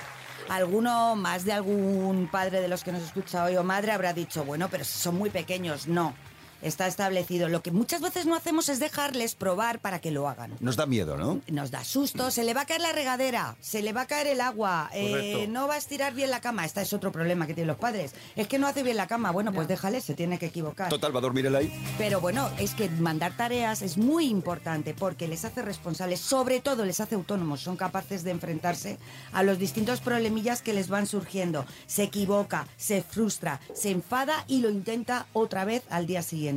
Alguno, 0.49 1.15
más 1.17 1.45
de 1.45 1.53
algún 1.53 2.29
padre 2.31 2.61
de 2.61 2.69
los 2.69 2.83
que 2.83 2.91
nos 2.93 3.03
escucha 3.03 3.45
hoy 3.45 3.57
o 3.57 3.63
madre 3.63 3.93
habrá 3.93 4.13
dicho, 4.13 4.45
bueno, 4.45 4.69
pero 4.69 4.83
si 4.85 4.99
son 4.99 5.17
muy 5.17 5.31
pequeños, 5.31 5.87
no. 5.87 6.15
Está 6.63 6.87
establecido. 6.87 7.49
Lo 7.49 7.63
que 7.63 7.71
muchas 7.71 8.01
veces 8.01 8.27
no 8.27 8.35
hacemos 8.35 8.69
es 8.69 8.79
dejarles 8.79 9.35
probar 9.35 9.81
para 9.81 10.01
que 10.01 10.11
lo 10.11 10.29
hagan. 10.29 10.53
Nos 10.61 10.77
da 10.77 10.87
miedo, 10.87 11.17
¿no? 11.17 11.41
Nos 11.49 11.71
da 11.71 11.85
susto, 11.85 12.31
se 12.31 12.45
le 12.45 12.55
va 12.55 12.63
a 12.63 12.67
caer 12.67 12.83
la 12.83 12.93
regadera, 12.93 13.57
se 13.61 13.83
le 13.83 13.93
va 13.93 14.03
a 14.03 14.07
caer 14.07 14.27
el 14.27 14.41
agua, 14.41 14.91
eh, 14.93 15.47
no 15.49 15.67
va 15.67 15.75
a 15.75 15.79
estirar 15.79 16.15
bien 16.15 16.31
la 16.31 16.41
cama. 16.41 16.65
Este 16.65 16.83
es 16.83 16.93
otro 16.93 17.13
problema 17.13 17.47
que 17.47 17.55
tienen 17.55 17.69
los 17.69 17.79
padres. 17.79 18.13
Es 18.37 18.47
que 18.47 18.59
no 18.59 18.67
hace 18.67 18.83
bien 18.83 18.97
la 18.97 19.07
cama. 19.07 19.31
Bueno, 19.31 19.53
pues 19.53 19.69
déjale, 19.69 20.01
se 20.01 20.15
tiene 20.15 20.39
que 20.39 20.47
equivocar. 20.47 20.91
Total, 20.91 21.15
va 21.15 21.21
a 21.21 21.23
dormir 21.23 21.47
él 21.47 21.57
ahí. 21.57 21.73
Pero 21.97 22.21
bueno, 22.21 22.51
es 22.59 22.75
que 22.75 22.89
mandar 22.91 23.37
tareas 23.37 23.83
es 23.83 23.97
muy 23.97 24.27
importante 24.27 24.95
porque 24.95 25.29
les 25.29 25.45
hace 25.45 25.63
responsables, 25.63 26.21
sobre 26.21 26.61
todo 26.61 26.85
les 26.85 27.01
hace 27.01 27.15
autónomos, 27.15 27.61
son 27.61 27.77
capaces 27.77 28.23
de 28.23 28.33
enfrentarse 28.33 28.99
a 29.33 29.43
los 29.43 29.59
distintos 29.59 30.01
problemillas 30.01 30.63
que 30.63 30.75
les 30.75 30.89
van 30.89 31.07
surgiendo. 31.07 31.65
Se 31.87 32.03
equivoca, 32.03 32.67
se 32.77 33.03
frustra, 33.03 33.61
se 33.75 33.91
enfada 33.91 34.45
y 34.47 34.61
lo 34.61 34.71
intenta 34.71 35.27
otra 35.33 35.65
vez 35.65 35.83
al 35.89 36.07
día 36.07 36.23
siguiente. 36.23 36.50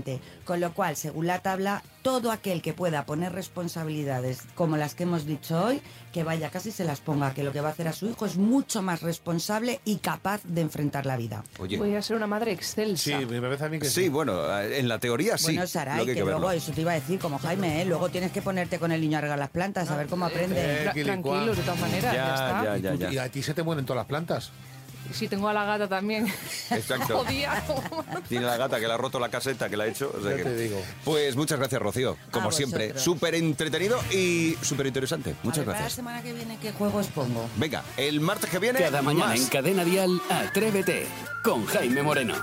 Con 0.45 0.59
lo 0.59 0.73
cual, 0.73 0.95
según 0.95 1.27
la 1.27 1.39
tabla, 1.39 1.83
todo 2.01 2.31
aquel 2.31 2.61
que 2.61 2.73
pueda 2.73 3.05
poner 3.05 3.31
responsabilidades 3.33 4.41
como 4.55 4.75
las 4.77 4.93
que 4.95 5.03
hemos 5.03 5.25
dicho 5.25 5.63
hoy, 5.63 5.81
que 6.11 6.23
vaya 6.23 6.49
casi 6.49 6.71
se 6.71 6.83
las 6.83 6.99
ponga, 6.99 7.33
que 7.33 7.43
lo 7.43 7.51
que 7.51 7.61
va 7.61 7.69
a 7.69 7.71
hacer 7.71 7.87
a 7.87 7.93
su 7.93 8.07
hijo 8.09 8.25
es 8.25 8.35
mucho 8.37 8.81
más 8.81 9.01
responsable 9.01 9.79
y 9.85 9.97
capaz 9.97 10.41
de 10.43 10.61
enfrentar 10.61 11.05
la 11.05 11.15
vida. 11.17 11.43
Oye. 11.59 11.77
Voy 11.77 11.95
a 11.95 12.01
ser 12.01 12.17
una 12.17 12.27
madre 12.27 12.51
excelsa. 12.51 13.03
Sí, 13.19 13.25
me 13.25 13.41
parece 13.41 13.65
a 13.65 13.69
mí 13.69 13.79
que 13.79 13.85
sí. 13.87 14.03
Sí, 14.03 14.09
bueno, 14.09 14.59
en 14.59 14.87
la 14.87 14.99
teoría 14.99 15.37
sí. 15.37 15.45
Bueno, 15.53 15.65
Saray, 15.67 15.99
Lo 15.99 16.05
que 16.05 16.13
que, 16.13 16.19
hay 16.19 16.25
que 16.25 16.31
luego 16.31 16.51
eso 16.51 16.71
te 16.71 16.81
iba 16.81 16.91
a 16.91 16.95
decir, 16.95 17.19
como 17.19 17.39
Jaime, 17.39 17.81
¿eh? 17.81 17.85
luego 17.85 18.09
tienes 18.09 18.31
que 18.31 18.41
ponerte 18.41 18.79
con 18.79 18.91
el 18.91 18.99
niño 19.01 19.17
a 19.17 19.21
regar 19.21 19.39
las 19.39 19.49
plantas, 19.49 19.89
a 19.89 19.95
ver 19.97 20.07
cómo 20.07 20.25
aprende. 20.25 20.55
Eh, 20.59 20.85
Tra- 20.87 20.93
Guilicuá. 20.93 21.13
Tranquilos, 21.33 21.57
de 21.57 21.63
todas 21.63 21.79
maneras, 21.79 22.13
ya, 22.13 22.25
Ya, 22.25 22.75
está. 22.75 22.77
ya, 22.77 22.95
ya. 22.95 23.13
y 23.13 23.17
a 23.17 23.29
ti 23.29 23.41
se 23.41 23.53
te 23.53 23.63
mueren 23.63 23.85
todas 23.85 23.99
las 24.01 24.07
plantas. 24.07 24.51
Sí, 25.11 25.27
tengo 25.27 25.47
a 25.49 25.53
la 25.53 25.65
gata 25.65 25.87
también. 25.87 26.27
Exacto. 26.71 27.17
Jodía. 27.23 27.63
Tiene 28.29 28.45
la 28.45 28.57
gata 28.57 28.79
que 28.79 28.87
le 28.87 28.93
ha 28.93 28.97
roto 28.97 29.19
la 29.19 29.29
caseta, 29.29 29.69
que 29.69 29.77
la 29.77 29.83
ha 29.85 29.87
hecho. 29.87 30.13
o 30.17 30.21
sea 30.21 30.31
Ya 30.31 30.37
que- 30.37 30.43
te 30.43 30.55
digo. 30.57 30.81
Pues 31.03 31.35
muchas 31.35 31.59
gracias, 31.59 31.81
Rocío. 31.81 32.17
Como 32.31 32.49
A 32.49 32.51
siempre, 32.51 32.97
súper 32.97 33.35
entretenido 33.35 33.99
y 34.11 34.57
súper 34.61 34.87
interesante. 34.87 35.31
A 35.31 35.35
Muchas 35.43 35.59
ver, 35.59 35.65
Para 35.67 35.77
la 35.77 35.83
gracias. 35.83 35.93
semana 35.93 36.21
que 36.21 36.33
viene, 36.33 36.57
¿qué 36.61 36.71
juegos 36.71 37.07
pongo? 37.07 37.49
Venga, 37.57 37.83
el 37.97 38.19
martes 38.19 38.49
que 38.49 38.59
viene. 38.59 38.79
Cada 38.79 39.01
mañana 39.01 39.27
más. 39.31 39.39
en 39.41 39.47
Cadena 39.47 39.83
Dial, 39.83 40.21
Atrévete 40.29 41.07
con 41.43 41.65
Jaime 41.65 42.01
Moreno. 42.03 42.35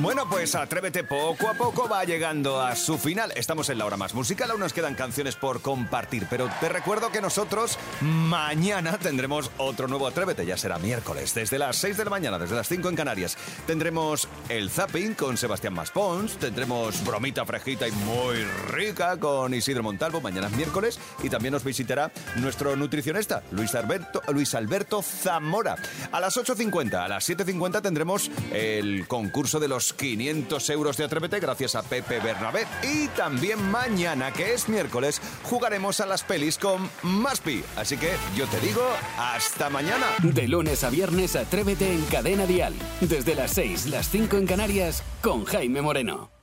Bueno, 0.00 0.28
pues 0.28 0.54
Atrévete 0.54 1.04
poco 1.04 1.48
a 1.48 1.54
poco 1.54 1.88
va 1.88 2.04
llegando 2.04 2.60
a 2.60 2.74
su 2.74 2.98
final. 2.98 3.32
Estamos 3.36 3.68
en 3.70 3.78
la 3.78 3.86
hora 3.86 3.96
más 3.96 4.12
musical, 4.12 4.50
aún 4.50 4.60
nos 4.60 4.72
quedan 4.72 4.94
canciones 4.94 5.36
por 5.36 5.62
compartir, 5.62 6.26
pero 6.28 6.50
te 6.60 6.68
recuerdo 6.68 7.10
que 7.10 7.20
nosotros 7.20 7.78
mañana 8.00 8.98
tendremos 8.98 9.50
otro 9.56 9.86
nuevo 9.88 10.06
Atrévete, 10.06 10.44
ya 10.44 10.56
será 10.56 10.78
miércoles, 10.78 11.32
desde 11.34 11.58
las 11.58 11.76
6 11.76 11.96
de 11.96 12.04
la 12.04 12.10
mañana, 12.10 12.38
desde 12.38 12.56
las 12.56 12.68
5 12.68 12.88
en 12.88 12.96
Canarias. 12.96 13.36
Tendremos 13.66 14.28
el 14.48 14.70
zapping 14.70 15.14
con 15.14 15.36
Sebastián 15.36 15.74
Maspons, 15.74 16.36
tendremos 16.38 17.04
bromita 17.04 17.44
fresquita 17.44 17.86
y 17.86 17.92
muy 17.92 18.44
rica 18.72 19.18
con 19.18 19.54
Isidro 19.54 19.82
Montalvo, 19.82 20.20
mañana 20.20 20.48
es 20.48 20.56
miércoles, 20.56 20.98
y 21.22 21.30
también 21.30 21.52
nos 21.52 21.64
visitará 21.64 22.10
nuestro 22.36 22.74
nutricionista, 22.76 23.42
Luis 23.52 23.74
Alberto, 23.74 24.22
Luis 24.32 24.54
Alberto 24.54 25.02
Zamora. 25.02 25.76
A 26.10 26.20
las 26.20 26.36
8.50, 26.36 26.94
a 26.94 27.08
las 27.08 27.28
7.50 27.28 27.80
tendremos 27.80 28.30
el 28.52 29.06
concurso 29.06 29.60
de 29.60 29.68
los 29.74 29.92
500 29.92 30.70
euros 30.70 30.96
de 30.96 31.02
Atrévete 31.02 31.40
gracias 31.40 31.74
a 31.74 31.82
Pepe 31.82 32.20
Bernabé. 32.20 32.64
Y 32.84 33.08
también 33.08 33.60
mañana, 33.72 34.32
que 34.32 34.54
es 34.54 34.68
miércoles, 34.68 35.20
jugaremos 35.42 35.98
a 35.98 36.06
las 36.06 36.22
pelis 36.22 36.58
con 36.58 36.88
Maspi. 37.02 37.64
Así 37.74 37.96
que 37.96 38.12
yo 38.36 38.46
te 38.46 38.60
digo, 38.60 38.82
hasta 39.18 39.70
mañana. 39.70 40.06
De 40.22 40.46
lunes 40.46 40.84
a 40.84 40.90
viernes, 40.90 41.34
Atrévete 41.34 41.92
en 41.92 42.04
Cadena 42.04 42.46
Dial. 42.46 42.72
Desde 43.00 43.34
las 43.34 43.50
6, 43.50 43.86
las 43.86 44.08
5 44.10 44.36
en 44.36 44.46
Canarias, 44.46 45.02
con 45.20 45.44
Jaime 45.44 45.82
Moreno. 45.82 46.33